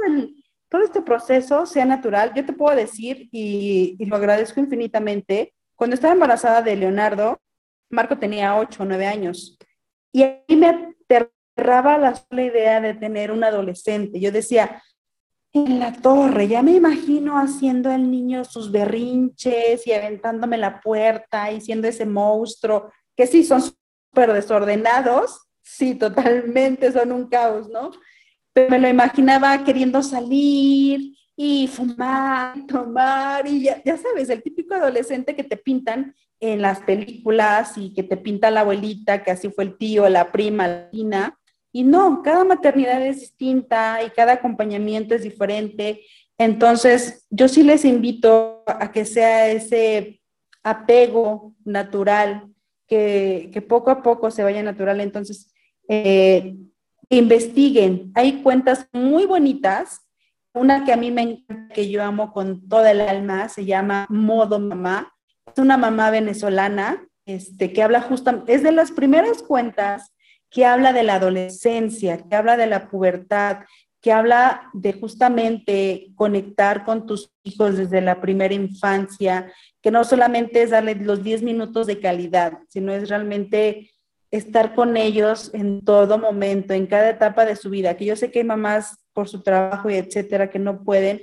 todo 0.68 0.82
este 0.82 1.02
proceso 1.02 1.66
sea 1.66 1.84
natural. 1.84 2.32
Yo 2.34 2.44
te 2.44 2.52
puedo 2.52 2.76
decir, 2.76 3.28
y, 3.32 3.96
y 3.98 4.04
lo 4.06 4.16
agradezco 4.16 4.60
infinitamente, 4.60 5.54
cuando 5.76 5.94
estaba 5.94 6.12
embarazada 6.12 6.62
de 6.62 6.76
Leonardo, 6.76 7.40
Marco 7.90 8.18
tenía 8.18 8.56
8 8.56 8.82
o 8.82 8.86
9 8.86 9.06
años, 9.06 9.58
y 10.12 10.22
a 10.22 10.42
mí 10.48 10.56
me 10.56 10.68
aterraba 10.68 11.98
la 11.98 12.14
sola 12.14 12.42
idea 12.42 12.80
de 12.80 12.94
tener 12.94 13.30
un 13.30 13.44
adolescente. 13.44 14.20
Yo 14.20 14.32
decía, 14.32 14.82
en 15.52 15.80
la 15.80 15.92
torre, 15.92 16.46
ya 16.46 16.62
me 16.62 16.72
imagino 16.72 17.36
haciendo 17.36 17.90
el 17.90 18.10
niño 18.10 18.44
sus 18.44 18.70
berrinches 18.70 19.86
y 19.86 19.92
aventándome 19.92 20.56
la 20.56 20.80
puerta 20.80 21.50
y 21.50 21.60
siendo 21.60 21.88
ese 21.88 22.06
monstruo, 22.06 22.92
que 23.16 23.26
sí 23.26 23.42
son 23.42 23.60
súper 23.60 24.32
desordenados, 24.32 25.48
sí, 25.60 25.96
totalmente 25.96 26.92
son 26.92 27.12
un 27.12 27.28
caos, 27.28 27.68
¿no? 27.68 27.90
Pero 28.52 28.70
me 28.70 28.78
lo 28.78 28.88
imaginaba 28.88 29.64
queriendo 29.64 30.02
salir 30.02 31.16
y 31.34 31.66
fumar, 31.66 32.54
tomar, 32.68 33.46
y 33.48 33.64
ya, 33.64 33.82
ya 33.82 33.96
sabes, 33.96 34.30
el 34.30 34.42
típico 34.42 34.74
adolescente 34.74 35.34
que 35.34 35.44
te 35.44 35.56
pintan 35.56 36.14
en 36.38 36.62
las 36.62 36.80
películas 36.80 37.76
y 37.76 37.92
que 37.92 38.02
te 38.02 38.16
pinta 38.16 38.50
la 38.50 38.60
abuelita, 38.60 39.22
que 39.22 39.32
así 39.32 39.50
fue 39.50 39.64
el 39.64 39.76
tío, 39.76 40.08
la 40.08 40.30
prima, 40.30 40.68
la 40.68 40.90
tina, 40.90 41.38
y 41.72 41.84
no, 41.84 42.22
cada 42.22 42.44
maternidad 42.44 43.04
es 43.06 43.20
distinta 43.20 44.02
y 44.04 44.10
cada 44.10 44.34
acompañamiento 44.34 45.14
es 45.14 45.22
diferente. 45.22 46.02
Entonces, 46.38 47.26
yo 47.30 47.48
sí 47.48 47.62
les 47.62 47.84
invito 47.84 48.62
a 48.66 48.90
que 48.92 49.04
sea 49.04 49.48
ese 49.48 50.20
apego 50.62 51.54
natural, 51.64 52.48
que, 52.86 53.64
poco 53.68 53.90
a 53.90 54.02
poco 54.02 54.30
se 54.30 54.42
vaya 54.42 54.62
natural. 54.62 55.00
Entonces, 55.00 55.52
eh, 55.88 56.56
investiguen. 57.08 58.10
Hay 58.14 58.42
cuentas 58.42 58.88
muy 58.92 59.26
bonitas. 59.26 60.00
Una 60.52 60.84
que 60.84 60.92
a 60.92 60.96
mí 60.96 61.10
me 61.10 61.22
encanta, 61.22 61.72
que 61.72 61.88
yo 61.88 62.02
amo 62.02 62.32
con 62.32 62.68
toda 62.68 62.90
el 62.90 63.00
alma, 63.00 63.48
se 63.48 63.64
llama 63.64 64.06
Modo 64.08 64.58
Mamá. 64.58 65.12
Es 65.46 65.62
una 65.62 65.76
mamá 65.76 66.10
venezolana 66.10 67.06
este, 67.26 67.72
que 67.72 67.82
habla 67.82 68.00
justamente, 68.00 68.54
es 68.54 68.62
de 68.62 68.72
las 68.72 68.90
primeras 68.90 69.42
cuentas 69.42 70.12
que 70.50 70.66
habla 70.66 70.92
de 70.92 71.04
la 71.04 71.14
adolescencia, 71.14 72.18
que 72.18 72.34
habla 72.34 72.56
de 72.56 72.66
la 72.66 72.88
pubertad, 72.88 73.58
que 74.00 74.12
habla 74.12 74.70
de 74.72 74.94
justamente 74.94 76.08
conectar 76.14 76.84
con 76.84 77.06
tus 77.06 77.32
hijos 77.44 77.76
desde 77.76 78.00
la 78.00 78.20
primera 78.20 78.54
infancia, 78.54 79.52
que 79.82 79.90
no 79.90 80.04
solamente 80.04 80.62
es 80.62 80.70
darle 80.70 80.94
los 80.94 81.22
10 81.22 81.42
minutos 81.42 81.86
de 81.86 82.00
calidad, 82.00 82.58
sino 82.68 82.92
es 82.92 83.08
realmente 83.08 83.90
estar 84.30 84.74
con 84.74 84.96
ellos 84.96 85.50
en 85.54 85.84
todo 85.84 86.18
momento, 86.18 86.72
en 86.72 86.86
cada 86.86 87.10
etapa 87.10 87.44
de 87.44 87.56
su 87.56 87.68
vida, 87.68 87.96
que 87.96 88.06
yo 88.06 88.16
sé 88.16 88.30
que 88.30 88.40
hay 88.40 88.44
mamás 88.44 88.98
por 89.12 89.28
su 89.28 89.42
trabajo 89.42 89.90
y 89.90 89.94
etcétera 89.94 90.50
que 90.50 90.58
no 90.58 90.82
pueden, 90.82 91.20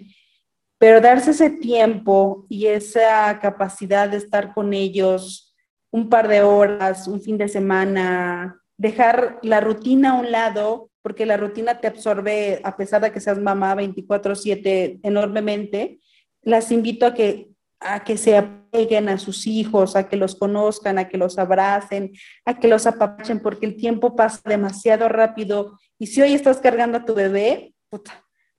pero 0.78 1.02
darse 1.02 1.32
ese 1.32 1.50
tiempo 1.50 2.46
y 2.50 2.68
esa 2.68 3.40
capacidad 3.40 4.10
de 4.10 4.18
estar 4.18 4.54
con 4.54 4.74
ellos 4.74 5.56
un 5.90 6.10
par 6.10 6.28
de 6.28 6.44
horas, 6.44 7.08
un 7.08 7.22
fin 7.22 7.38
de 7.38 7.48
semana, 7.48 8.62
dejar 8.78 9.40
la 9.42 9.60
rutina 9.60 10.12
a 10.12 10.20
un 10.20 10.32
lado, 10.32 10.90
porque 11.02 11.26
la 11.26 11.38
rutina 11.38 11.80
te 11.80 11.88
absorbe, 11.88 12.62
a 12.64 12.78
pesar 12.78 13.02
de 13.02 13.12
que 13.12 13.20
seas 13.20 13.40
mamá 13.40 13.76
24/7 13.76 15.00
enormemente, 15.04 16.00
las 16.44 16.72
invito 16.72 17.06
a 17.06 17.14
que, 17.14 17.50
a 17.80 18.04
que 18.04 18.18
se 18.18 18.38
apeguen 18.38 19.10
a 19.10 19.18
sus 19.18 19.48
hijos, 19.48 19.96
a 19.96 20.08
que 20.08 20.16
los 20.16 20.36
conozcan, 20.36 21.00
a 21.00 21.08
que 21.10 21.18
los 21.18 21.38
abracen, 21.38 22.14
a 22.46 22.60
que 22.60 22.68
los 22.68 22.86
apapachen, 22.86 23.40
porque 23.40 23.66
el 23.66 23.76
tiempo 23.76 24.16
pasa 24.16 24.42
demasiado 24.46 25.10
rápido. 25.10 25.80
Y 25.98 26.08
si 26.08 26.22
hoy 26.22 26.34
estás 26.34 26.60
cargando 26.60 27.00
a 27.00 27.06
tu 27.06 27.16
bebé, 27.16 27.74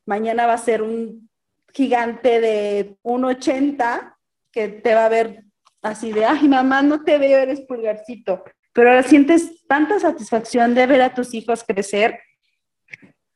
mañana 0.05 0.47
va 0.47 0.55
a 0.55 0.59
ser 0.59 0.83
un 0.83 1.29
gigante 1.73 2.41
de 2.41 2.97
1,80 3.03 4.17
que 4.51 4.69
te 4.69 4.95
va 4.95 5.07
a 5.07 5.11
ver 5.11 5.45
así 5.83 6.13
de, 6.13 6.25
ay, 6.25 6.49
mamá, 6.49 6.83
no 6.83 7.05
te 7.05 7.19
veo, 7.19 7.39
eres 7.39 7.61
pulgarcito 7.61 8.43
pero 8.79 8.91
ahora 8.91 9.03
sientes 9.03 9.67
tanta 9.67 9.99
satisfacción 9.99 10.73
de 10.73 10.87
ver 10.87 11.03
a 11.03 11.13
tus 11.13 11.35
hijos 11.35 11.65
crecer 11.67 12.21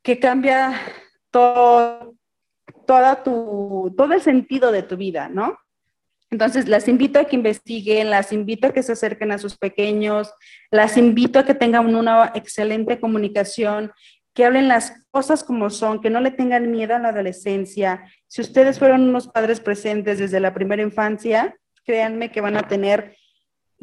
que 0.01 0.21
cambia 0.21 0.81
todo, 1.33 2.15
toda 2.87 3.25
tu, 3.25 3.93
todo 3.97 4.15
el 4.15 4.21
sentido 4.21 4.71
de 4.71 4.85
tu 4.85 4.97
vida, 4.97 5.29
¿no? 5.29 5.59
Entonces, 6.31 6.69
las 6.69 6.87
invito 6.87 7.19
a 7.19 7.25
que 7.25 7.35
investiguen, 7.35 8.09
las 8.09 8.33
invito 8.33 8.69
a 8.69 8.73
que 8.73 8.85
se 8.85 8.93
acerquen 8.93 9.33
a 9.33 9.39
sus 9.39 9.57
pequeños, 9.57 10.33
las 10.71 10.97
invito 10.97 11.41
a 11.41 11.45
que 11.45 11.55
tengan 11.55 11.93
una 11.93 12.31
excelente 12.37 13.01
comunicación, 13.01 13.91
que 14.35 14.45
hablen 14.45 14.69
las 14.69 14.93
cosas 15.11 15.43
como 15.43 15.71
son, 15.71 16.01
que 16.01 16.09
no 16.09 16.21
le 16.21 16.31
tengan 16.31 16.71
miedo 16.71 16.95
a 16.95 17.01
la 17.01 17.09
adolescencia. 17.09 18.05
Si 18.29 18.43
ustedes 18.43 18.79
fueron 18.79 19.09
unos 19.09 19.27
padres 19.27 19.59
presentes 19.59 20.21
desde 20.21 20.39
la 20.39 20.55
primera 20.55 20.83
infancia, 20.83 21.57
créanme 21.85 22.31
que 22.31 22.41
van 22.41 22.57
a 22.57 22.69
tener 22.69 23.17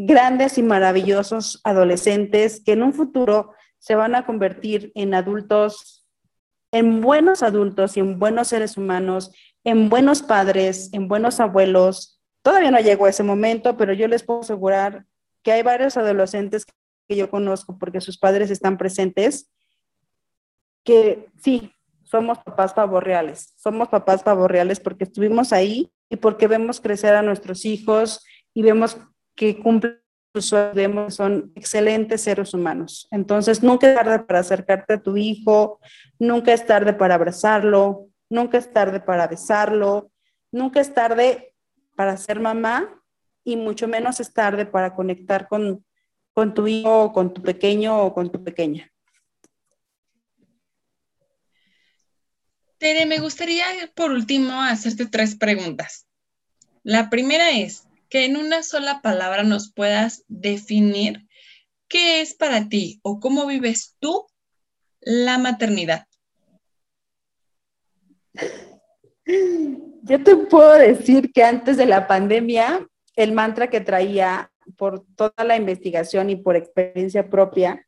grandes 0.01 0.57
y 0.57 0.63
maravillosos 0.63 1.59
adolescentes 1.65 2.62
que 2.63 2.71
en 2.71 2.83
un 2.83 2.93
futuro 2.93 3.51
se 3.79 3.95
van 3.95 4.15
a 4.15 4.25
convertir 4.25 4.93
en 4.95 5.13
adultos, 5.13 6.07
en 6.71 7.01
buenos 7.01 7.43
adultos 7.43 7.97
y 7.97 7.99
en 7.99 8.17
buenos 8.17 8.47
seres 8.47 8.77
humanos, 8.77 9.33
en 9.65 9.89
buenos 9.89 10.21
padres, 10.21 10.89
en 10.93 11.09
buenos 11.09 11.41
abuelos. 11.41 12.21
Todavía 12.41 12.71
no 12.71 12.79
llegó 12.79 13.09
ese 13.09 13.23
momento, 13.23 13.75
pero 13.75 13.91
yo 13.91 14.07
les 14.07 14.23
puedo 14.23 14.39
asegurar 14.39 15.05
que 15.43 15.51
hay 15.51 15.63
varios 15.63 15.97
adolescentes 15.97 16.65
que 17.09 17.17
yo 17.17 17.29
conozco 17.29 17.77
porque 17.77 17.99
sus 17.99 18.17
padres 18.17 18.51
están 18.51 18.77
presentes, 18.77 19.51
que 20.85 21.27
sí, 21.43 21.73
somos 22.05 22.38
papás 22.38 22.73
reales, 23.01 23.53
somos 23.57 23.89
papás 23.89 24.23
reales 24.47 24.79
porque 24.79 25.03
estuvimos 25.03 25.51
ahí 25.51 25.91
y 26.09 26.15
porque 26.15 26.47
vemos 26.47 26.79
crecer 26.79 27.15
a 27.15 27.21
nuestros 27.21 27.65
hijos 27.65 28.23
y 28.53 28.62
vemos 28.62 28.97
que 29.39 29.58
cumplen 29.58 29.97
sueños, 30.36 31.15
son 31.15 31.53
excelentes 31.55 32.20
seres 32.20 32.53
humanos. 32.53 33.07
Entonces, 33.09 33.63
nunca 33.63 33.89
es 33.89 33.95
tarde 33.95 34.20
para 34.20 34.39
acercarte 34.39 34.95
a 34.95 35.01
tu 35.01 35.16
hijo, 35.16 35.80
nunca 36.20 36.51
es 36.51 36.66
tarde 36.66 36.91
para 36.91 37.16
abrazarlo, 37.16 38.09
nunca 38.30 38.57
es 38.57 38.70
tarde 38.74 38.99
para 38.99 39.28
besarlo, 39.28 40.11
nunca 40.51 40.82
es 40.82 40.93
tarde 40.93 41.55
para 41.95 42.18
ser 42.18 42.41
mamá 42.41 43.01
y 43.45 43.55
mucho 43.55 43.88
menos 43.88 44.20
es 44.20 44.34
tarde 44.34 44.66
para 44.66 44.93
conectar 44.93 45.47
con, 45.47 45.86
con 46.34 46.53
tu 46.53 46.68
hijo, 46.68 47.13
con 47.13 47.34
tu 47.34 47.41
pequeño 47.41 47.97
o 47.97 48.13
con 48.13 48.30
tu 48.30 48.43
pequeña. 48.43 48.91
Tere, 52.78 53.05
me 53.05 53.20
gustaría 53.20 53.66
por 53.95 54.11
último 54.11 54.61
hacerte 54.61 55.05
tres 55.05 55.36
preguntas. 55.36 56.07
La 56.84 57.09
primera 57.09 57.51
es, 57.51 57.88
que 58.10 58.26
en 58.26 58.38
una 58.38 58.64
sola 58.64 59.01
palabra 59.01 59.43
nos 59.43 59.72
puedas 59.72 60.24
definir 60.28 61.28
qué 61.88 62.22
es 62.22 62.34
para 62.34 62.68
ti 62.68 62.99
o 63.03 63.20
cómo 63.20 63.45
vives 63.45 63.95
tú 63.99 64.26
la 65.01 65.38
maternidad. 65.38 66.05
yo 70.03 70.24
te 70.24 70.36
puedo 70.36 70.74
decir 70.74 71.32
que 71.32 71.43
antes 71.43 71.78
de 71.78 71.86
la 71.86 72.07
pandemia, 72.07 72.88
el 73.16 73.32
mantra 73.32 73.70
que 73.70 73.82
traía 73.82 74.51
por 74.78 75.05
toda 75.16 75.43
la 75.43 75.55
investigación 75.55 76.30
y 76.30 76.36
por 76.36 76.55
experiencia 76.55 77.30
propia 77.30 77.86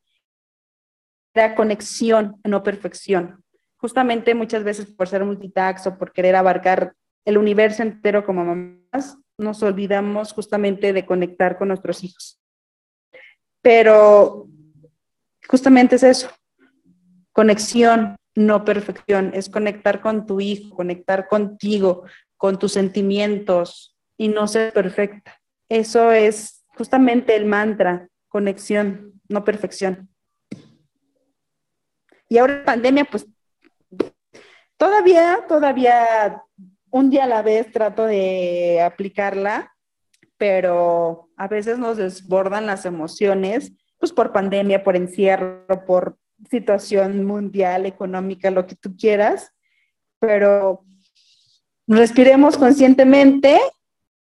era 1.34 1.55
conexión, 1.55 2.39
no 2.43 2.61
perfección. 2.63 3.43
Justamente 3.78 4.36
muchas 4.36 4.63
veces 4.63 4.88
por 4.88 5.07
ser 5.07 5.24
multitax 5.24 5.88
o 5.88 5.97
por 5.97 6.11
querer 6.11 6.36
abarcar 6.36 6.93
el 7.26 7.38
universo 7.38 7.84
entero 7.84 8.26
como 8.26 8.43
mamás, 8.43 9.17
nos 9.41 9.61
olvidamos 9.63 10.33
justamente 10.33 10.93
de 10.93 11.05
conectar 11.05 11.57
con 11.57 11.69
nuestros 11.69 12.03
hijos. 12.03 12.41
Pero 13.61 14.47
justamente 15.47 15.97
es 15.97 16.03
eso, 16.03 16.29
conexión, 17.33 18.15
no 18.35 18.63
perfección, 18.63 19.31
es 19.33 19.49
conectar 19.49 20.01
con 20.01 20.25
tu 20.25 20.39
hijo, 20.39 20.75
conectar 20.75 21.27
contigo, 21.27 22.05
con 22.37 22.57
tus 22.57 22.73
sentimientos 22.73 23.97
y 24.17 24.29
no 24.29 24.47
ser 24.47 24.73
perfecta. 24.73 25.39
Eso 25.69 26.11
es 26.11 26.65
justamente 26.77 27.35
el 27.35 27.45
mantra, 27.45 28.07
conexión, 28.29 29.21
no 29.27 29.43
perfección. 29.43 30.09
Y 32.29 32.37
ahora 32.37 32.63
pandemia, 32.63 33.05
pues 33.05 33.27
todavía, 34.77 35.45
todavía 35.47 36.41
un 36.91 37.09
día 37.09 37.23
a 37.23 37.27
la 37.27 37.41
vez 37.41 37.71
trato 37.71 38.05
de 38.05 38.81
aplicarla, 38.81 39.73
pero 40.37 41.29
a 41.37 41.47
veces 41.47 41.79
nos 41.79 41.97
desbordan 41.97 42.65
las 42.65 42.85
emociones, 42.85 43.71
pues 43.97 44.11
por 44.11 44.31
pandemia, 44.31 44.83
por 44.83 44.95
encierro, 44.95 45.65
por 45.85 46.17
situación 46.49 47.25
mundial, 47.25 47.85
económica, 47.85 48.51
lo 48.51 48.65
que 48.65 48.75
tú 48.75 48.95
quieras, 48.97 49.53
pero 50.19 50.83
respiremos 51.87 52.57
conscientemente 52.57 53.59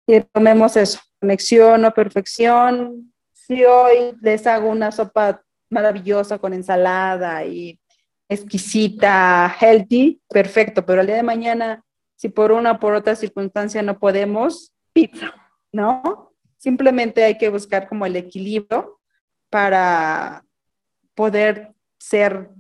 y 0.07 0.21
tomemos 0.21 0.77
eso, 0.77 1.01
conexión 1.21 1.85
o 1.85 1.95
perfección. 1.95 3.13
Si 3.33 3.65
hoy 3.65 4.15
les 4.21 4.47
hago 4.47 4.69
una 4.69 4.93
sopa 4.93 5.43
maravillosa 5.71 6.39
con 6.39 6.53
ensalada 6.53 7.45
y 7.45 7.81
exquisita, 8.29 9.55
healthy, 9.61 10.21
perfecto, 10.29 10.85
pero 10.85 11.01
el 11.01 11.07
día 11.07 11.17
de 11.17 11.23
mañana, 11.23 11.85
si 12.23 12.29
por 12.29 12.53
una 12.53 12.71
o 12.71 12.79
por 12.79 12.95
otra 12.95 13.17
circunstancia 13.17 13.83
no 13.83 13.99
podemos, 13.99 14.73
pizza, 14.93 15.35
¿no? 15.73 16.33
Simplemente 16.57 17.25
hay 17.25 17.37
que 17.37 17.49
buscar 17.49 17.89
como 17.89 18.07
el 18.07 18.15
equilibrio 18.15 19.01
para 19.51 20.45
poder 21.17 21.75
ser, 21.99 22.51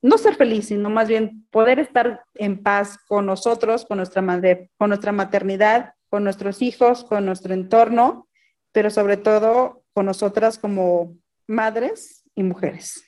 no 0.00 0.16
ser 0.16 0.36
feliz, 0.36 0.68
sino 0.68 0.90
más 0.90 1.08
bien 1.08 1.44
poder 1.50 1.80
estar 1.80 2.24
en 2.34 2.62
paz 2.62 2.96
con 3.08 3.26
nosotros, 3.26 3.84
con 3.84 3.96
nuestra, 3.96 4.22
madre, 4.22 4.70
con 4.78 4.90
nuestra 4.90 5.10
maternidad, 5.10 5.94
con 6.08 6.22
nuestros 6.22 6.62
hijos, 6.62 7.02
con 7.02 7.26
nuestro 7.26 7.52
entorno, 7.52 8.28
pero 8.70 8.90
sobre 8.90 9.16
todo 9.16 9.82
con 9.92 10.06
nosotras 10.06 10.56
como 10.56 11.16
madres 11.48 12.22
y 12.36 12.44
mujeres. 12.44 13.02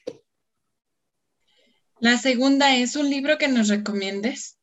La 2.01 2.19
segunda 2.19 2.75
es 2.75 2.97
un 2.97 3.09
libro 3.09 3.39
que 3.39 3.47
nos 3.47 3.69
recomiendes. 3.69 4.56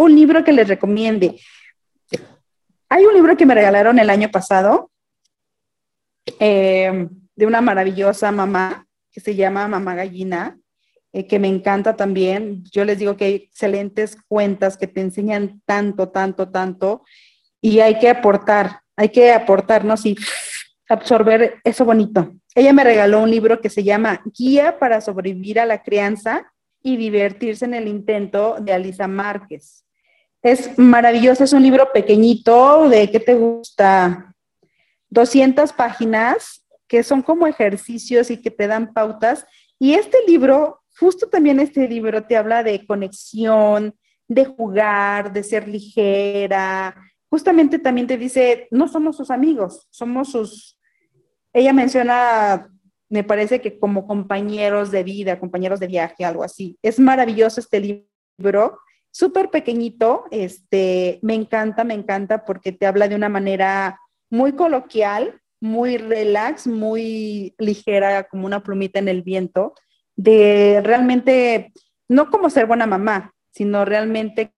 Un 0.00 0.14
libro 0.14 0.44
que 0.44 0.52
les 0.52 0.68
recomiende. 0.68 1.40
Hay 2.88 3.04
un 3.04 3.14
libro 3.14 3.36
que 3.36 3.44
me 3.44 3.54
regalaron 3.56 3.98
el 3.98 4.10
año 4.10 4.30
pasado, 4.30 4.92
eh, 6.38 7.08
de 7.34 7.46
una 7.46 7.60
maravillosa 7.60 8.30
mamá 8.30 8.86
que 9.10 9.18
se 9.18 9.34
llama 9.34 9.66
Mamá 9.66 9.96
Gallina, 9.96 10.56
eh, 11.12 11.26
que 11.26 11.40
me 11.40 11.48
encanta 11.48 11.96
también. 11.96 12.62
Yo 12.70 12.84
les 12.84 13.00
digo 13.00 13.16
que 13.16 13.24
hay 13.24 13.34
excelentes 13.34 14.16
cuentas 14.28 14.76
que 14.76 14.86
te 14.86 15.00
enseñan 15.00 15.62
tanto, 15.66 16.10
tanto, 16.10 16.48
tanto, 16.48 17.02
y 17.60 17.80
hay 17.80 17.98
que 17.98 18.08
aportar, 18.08 18.82
hay 18.94 19.08
que 19.08 19.32
aportarnos 19.32 20.06
y 20.06 20.16
absorber 20.88 21.56
eso 21.64 21.84
bonito. 21.84 22.36
Ella 22.54 22.72
me 22.72 22.84
regaló 22.84 23.20
un 23.20 23.32
libro 23.32 23.60
que 23.60 23.68
se 23.68 23.82
llama 23.82 24.22
Guía 24.26 24.78
para 24.78 25.00
sobrevivir 25.00 25.58
a 25.58 25.66
la 25.66 25.82
crianza 25.82 26.52
y 26.84 26.96
divertirse 26.96 27.64
en 27.64 27.74
el 27.74 27.88
intento 27.88 28.58
de 28.60 28.74
Alisa 28.74 29.08
Márquez. 29.08 29.84
Es 30.42 30.78
maravilloso, 30.78 31.44
es 31.44 31.52
un 31.52 31.62
libro 31.62 31.90
pequeñito, 31.92 32.88
de 32.88 33.10
qué 33.10 33.18
te 33.18 33.34
gusta, 33.34 34.34
200 35.10 35.72
páginas 35.72 36.64
que 36.86 37.02
son 37.02 37.22
como 37.22 37.46
ejercicios 37.46 38.30
y 38.30 38.40
que 38.40 38.50
te 38.50 38.66
dan 38.66 38.92
pautas. 38.92 39.46
Y 39.78 39.94
este 39.94 40.18
libro, 40.26 40.80
justo 40.98 41.28
también 41.28 41.60
este 41.60 41.86
libro 41.86 42.24
te 42.24 42.36
habla 42.36 42.62
de 42.62 42.86
conexión, 42.86 43.94
de 44.26 44.46
jugar, 44.46 45.32
de 45.32 45.42
ser 45.42 45.68
ligera. 45.68 46.94
Justamente 47.30 47.78
también 47.78 48.06
te 48.06 48.16
dice, 48.16 48.68
no 48.70 48.88
somos 48.88 49.16
sus 49.16 49.30
amigos, 49.30 49.86
somos 49.90 50.32
sus... 50.32 50.78
Ella 51.52 51.72
menciona, 51.72 52.70
me 53.08 53.22
parece 53.22 53.60
que 53.60 53.78
como 53.78 54.06
compañeros 54.06 54.90
de 54.90 55.02
vida, 55.02 55.38
compañeros 55.38 55.80
de 55.80 55.86
viaje, 55.86 56.24
algo 56.24 56.42
así. 56.42 56.78
Es 56.82 56.98
maravilloso 56.98 57.60
este 57.60 58.06
libro, 58.38 58.78
súper 59.10 59.50
pequeñito, 59.50 60.24
este, 60.30 61.18
me 61.22 61.34
encanta, 61.34 61.84
me 61.84 61.94
encanta 61.94 62.44
porque 62.44 62.72
te 62.72 62.86
habla 62.86 63.08
de 63.08 63.16
una 63.16 63.28
manera 63.28 64.00
muy 64.30 64.52
coloquial, 64.52 65.40
muy 65.60 65.96
relax, 65.96 66.66
muy 66.66 67.54
ligera, 67.58 68.24
como 68.28 68.46
una 68.46 68.62
plumita 68.62 68.98
en 68.98 69.08
el 69.08 69.22
viento, 69.22 69.74
de 70.16 70.80
realmente, 70.84 71.72
no 72.08 72.30
como 72.30 72.50
ser 72.50 72.66
buena 72.66 72.86
mamá, 72.86 73.34
sino 73.50 73.84
realmente 73.84 74.52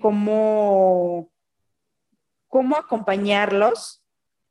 cómo, 0.00 1.30
cómo 2.48 2.76
acompañarlos, 2.76 4.02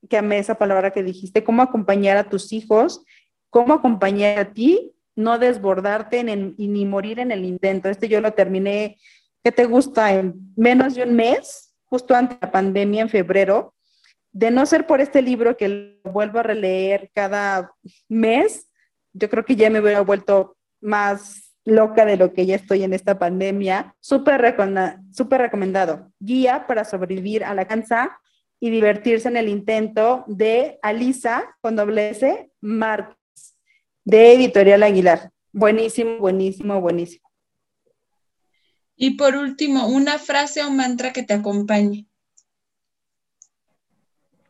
que 0.09 0.17
amé 0.17 0.39
esa 0.39 0.55
palabra 0.55 0.91
que 0.91 1.03
dijiste, 1.03 1.43
cómo 1.43 1.61
acompañar 1.61 2.17
a 2.17 2.29
tus 2.29 2.53
hijos, 2.53 3.03
cómo 3.49 3.73
acompañar 3.73 4.39
a 4.39 4.53
ti, 4.53 4.93
no 5.15 5.37
desbordarte 5.37 6.19
y 6.57 6.67
ni 6.67 6.85
morir 6.85 7.19
en 7.19 7.31
el 7.31 7.45
intento. 7.45 7.89
Este 7.89 8.07
yo 8.07 8.21
lo 8.21 8.33
terminé, 8.33 8.97
¿qué 9.43 9.51
te 9.51 9.65
gusta? 9.65 10.13
En 10.13 10.53
menos 10.55 10.95
de 10.95 11.03
un 11.03 11.15
mes, 11.15 11.75
justo 11.85 12.15
antes 12.15 12.39
de 12.39 12.45
la 12.45 12.51
pandemia, 12.51 13.01
en 13.01 13.09
febrero, 13.09 13.73
de 14.31 14.51
no 14.51 14.65
ser 14.65 14.87
por 14.87 15.01
este 15.01 15.21
libro 15.21 15.57
que 15.57 15.67
lo 16.03 16.11
vuelvo 16.11 16.39
a 16.39 16.43
releer 16.43 17.11
cada 17.13 17.73
mes, 18.07 18.71
yo 19.13 19.29
creo 19.29 19.43
que 19.43 19.55
ya 19.55 19.69
me 19.69 19.81
hubiera 19.81 20.01
vuelto 20.01 20.57
más 20.79 21.53
loca 21.65 22.05
de 22.05 22.17
lo 22.17 22.33
que 22.33 22.45
ya 22.45 22.55
estoy 22.55 22.83
en 22.83 22.93
esta 22.93 23.19
pandemia. 23.19 23.95
Súper 23.99 24.41
recomendado. 24.41 26.11
Guía 26.19 26.65
para 26.65 26.85
sobrevivir 26.85 27.43
a 27.43 27.53
la 27.53 27.65
cansa 27.65 28.17
y 28.59 28.69
divertirse 28.69 29.27
en 29.27 29.37
el 29.37 29.49
intento 29.49 30.23
de 30.27 30.79
Alisa 30.81 31.55
con 31.61 31.75
doble 31.75 32.11
S 32.11 32.51
Márquez, 32.61 33.17
de 34.05 34.33
Editorial 34.33 34.83
Aguilar. 34.83 35.31
Buenísimo, 35.51 36.17
buenísimo, 36.19 36.79
buenísimo. 36.79 37.30
Y 39.01 39.11
por 39.17 39.35
último, 39.35 39.87
una 39.87 40.19
frase 40.19 40.63
o 40.63 40.69
mantra 40.69 41.11
que 41.11 41.23
te 41.23 41.33
acompañe 41.33 42.05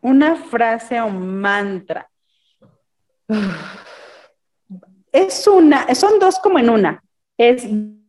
una 0.01 0.35
frase 0.35 0.99
o 0.99 1.09
mantra. 1.09 2.09
Es 5.11 5.47
una, 5.47 5.93
son 5.95 6.19
dos 6.19 6.39
como 6.39 6.59
en 6.59 6.69
una. 6.69 7.03
Es 7.37 7.63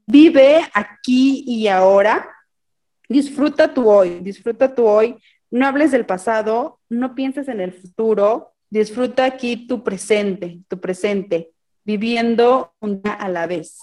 vive 0.07 0.63
aquí 0.75 1.45
y 1.47 1.69
ahora. 1.69 2.29
Disfruta 3.09 3.73
tu 3.73 3.89
hoy, 3.89 4.21
disfruta 4.21 4.75
tu 4.75 4.87
hoy. 4.87 5.17
No 5.51 5.67
hables 5.67 5.91
del 5.91 6.07
pasado, 6.07 6.81
no 6.89 7.15
pienses 7.15 7.49
en 7.49 7.61
el 7.61 7.73
futuro. 7.73 8.55
Disfruta 8.71 9.27
aquí 9.27 9.67
tu 9.67 9.85
presente, 9.85 10.61
tu 10.67 10.81
presente, 10.81 11.53
viviendo 11.85 12.73
una 12.81 13.13
a 13.13 13.29
la 13.29 13.47
vez. 13.47 13.79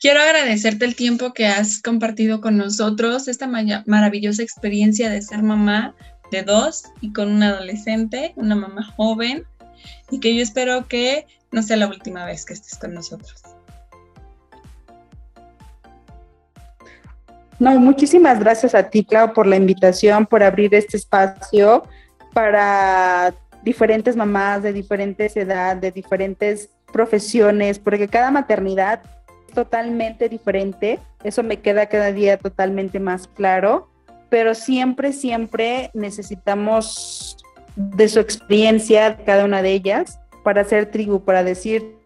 Quiero 0.00 0.22
agradecerte 0.22 0.86
el 0.86 0.96
tiempo 0.96 1.34
que 1.34 1.46
has 1.46 1.82
compartido 1.82 2.40
con 2.40 2.56
nosotros, 2.56 3.28
esta 3.28 3.46
maravillosa 3.46 4.42
experiencia 4.42 5.10
de 5.10 5.20
ser 5.20 5.42
mamá 5.42 5.94
de 6.32 6.42
dos 6.42 6.84
y 7.02 7.12
con 7.12 7.30
un 7.30 7.42
adolescente, 7.42 8.32
una 8.36 8.54
mamá 8.54 8.82
joven, 8.96 9.44
y 10.10 10.18
que 10.18 10.34
yo 10.34 10.42
espero 10.42 10.88
que 10.88 11.26
no 11.52 11.62
sea 11.62 11.76
la 11.76 11.86
última 11.86 12.24
vez 12.24 12.46
que 12.46 12.54
estés 12.54 12.78
con 12.78 12.94
nosotros. 12.94 13.42
No, 17.58 17.78
muchísimas 17.78 18.40
gracias 18.40 18.74
a 18.74 18.88
ti, 18.88 19.04
Clau, 19.04 19.34
por 19.34 19.46
la 19.46 19.56
invitación, 19.56 20.24
por 20.24 20.42
abrir 20.42 20.74
este 20.74 20.96
espacio 20.96 21.84
para 22.32 23.34
diferentes 23.62 24.16
mamás 24.16 24.62
de 24.62 24.72
diferentes 24.72 25.36
edades, 25.36 25.82
de 25.82 25.90
diferentes 25.90 26.70
profesiones, 26.90 27.78
porque 27.78 28.08
cada 28.08 28.30
maternidad 28.30 29.02
totalmente 29.50 30.28
diferente, 30.28 30.98
eso 31.24 31.42
me 31.42 31.58
queda 31.58 31.86
cada 31.86 32.12
día 32.12 32.38
totalmente 32.38 33.00
más 33.00 33.28
claro, 33.28 33.88
pero 34.28 34.54
siempre, 34.54 35.12
siempre 35.12 35.90
necesitamos 35.94 37.36
de 37.76 38.08
su 38.08 38.20
experiencia, 38.20 39.16
cada 39.24 39.44
una 39.44 39.62
de 39.62 39.72
ellas, 39.72 40.20
para 40.42 40.62
hacer 40.62 40.90
tribu, 40.90 41.20
para 41.20 41.44
decir, 41.44 41.96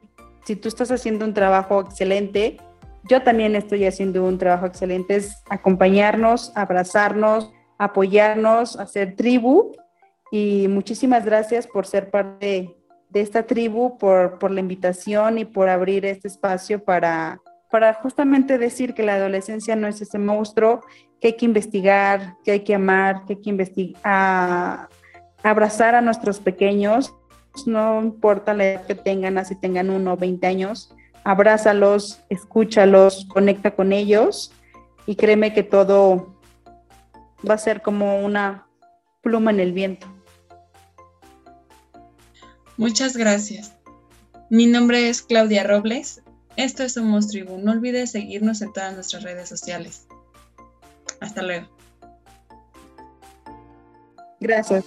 si 0.45 0.57
tú 0.57 0.69
estás 0.69 0.91
haciendo 0.91 1.25
un 1.25 1.35
trabajo 1.35 1.81
excelente, 1.81 2.59
yo 3.09 3.23
también 3.23 3.55
estoy 3.55 3.85
haciendo 3.85 4.25
un 4.25 4.39
trabajo 4.39 4.67
excelente, 4.67 5.17
es 5.17 5.43
acompañarnos, 5.49 6.53
abrazarnos, 6.55 7.53
apoyarnos, 7.79 8.79
hacer 8.79 9.15
tribu. 9.17 9.73
Y 10.31 10.69
muchísimas 10.69 11.25
gracias 11.25 11.67
por 11.67 11.87
ser 11.87 12.11
parte 12.11 12.75
de 13.15 13.21
esta 13.21 13.45
tribu, 13.45 13.97
por, 13.97 14.39
por 14.41 14.51
la 14.51 14.61
invitación 14.61 15.39
y 15.39 15.45
por 15.45 15.69
abrir 15.69 16.05
este 16.05 16.27
espacio 16.27 16.85
para, 16.85 17.41
para 17.71 17.95
justamente 17.95 18.59
decir 18.59 18.93
que 18.93 19.05
la 19.05 19.15
adolescencia 19.15 19.77
no 19.77 19.87
es 19.87 20.03
ese 20.03 20.19
monstruo, 20.19 20.81
que 21.21 21.29
hay 21.29 21.37
que 21.37 21.47
investigar, 21.47 22.35
que 22.45 22.51
hay 22.51 22.61
que 22.61 22.75
amar, 22.75 23.25
que 23.25 23.35
hay 23.35 23.41
que 23.41 23.51
investigar, 23.51 24.89
abrazar 25.45 25.95
a 25.95 26.01
nuestros 26.01 26.41
pequeños, 26.41 27.15
no 27.67 28.03
importa 28.03 28.53
la 28.53 28.65
edad 28.65 28.87
que 28.87 28.97
tengan, 28.97 29.39
así 29.39 29.55
tengan 29.55 29.91
uno 29.91 30.15
o 30.15 30.17
20 30.17 30.45
años, 30.49 30.93
abrázalos, 31.23 32.21
escúchalos, 32.29 33.27
conecta 33.33 33.71
con 33.71 33.93
ellos 33.93 34.53
y 35.07 35.15
créeme 35.15 35.55
que 35.55 35.62
todo 35.62 36.35
va 37.49 37.55
a 37.55 37.59
ser 37.59 37.81
como 37.81 38.25
una 38.25 38.67
pluma 39.23 39.53
en 39.53 39.61
el 39.61 39.73
viento. 39.73 40.14
Muchas 42.77 43.16
gracias. 43.16 43.72
Mi 44.51 44.66
nombre 44.66 45.09
es 45.09 45.22
Claudia 45.22 45.64
Robles. 45.64 46.22
Esto 46.57 46.83
es 46.83 46.93
Somos 46.93 47.29
Tribu. 47.29 47.59
No 47.59 47.72
olvides 47.72 48.12
seguirnos 48.12 48.62
en 48.62 48.72
todas 48.72 48.95
nuestras 48.95 49.22
redes 49.22 49.49
sociales. 49.49 50.07
Hasta 51.20 51.43
luego. 51.43 51.68
Gracias. 54.41 54.85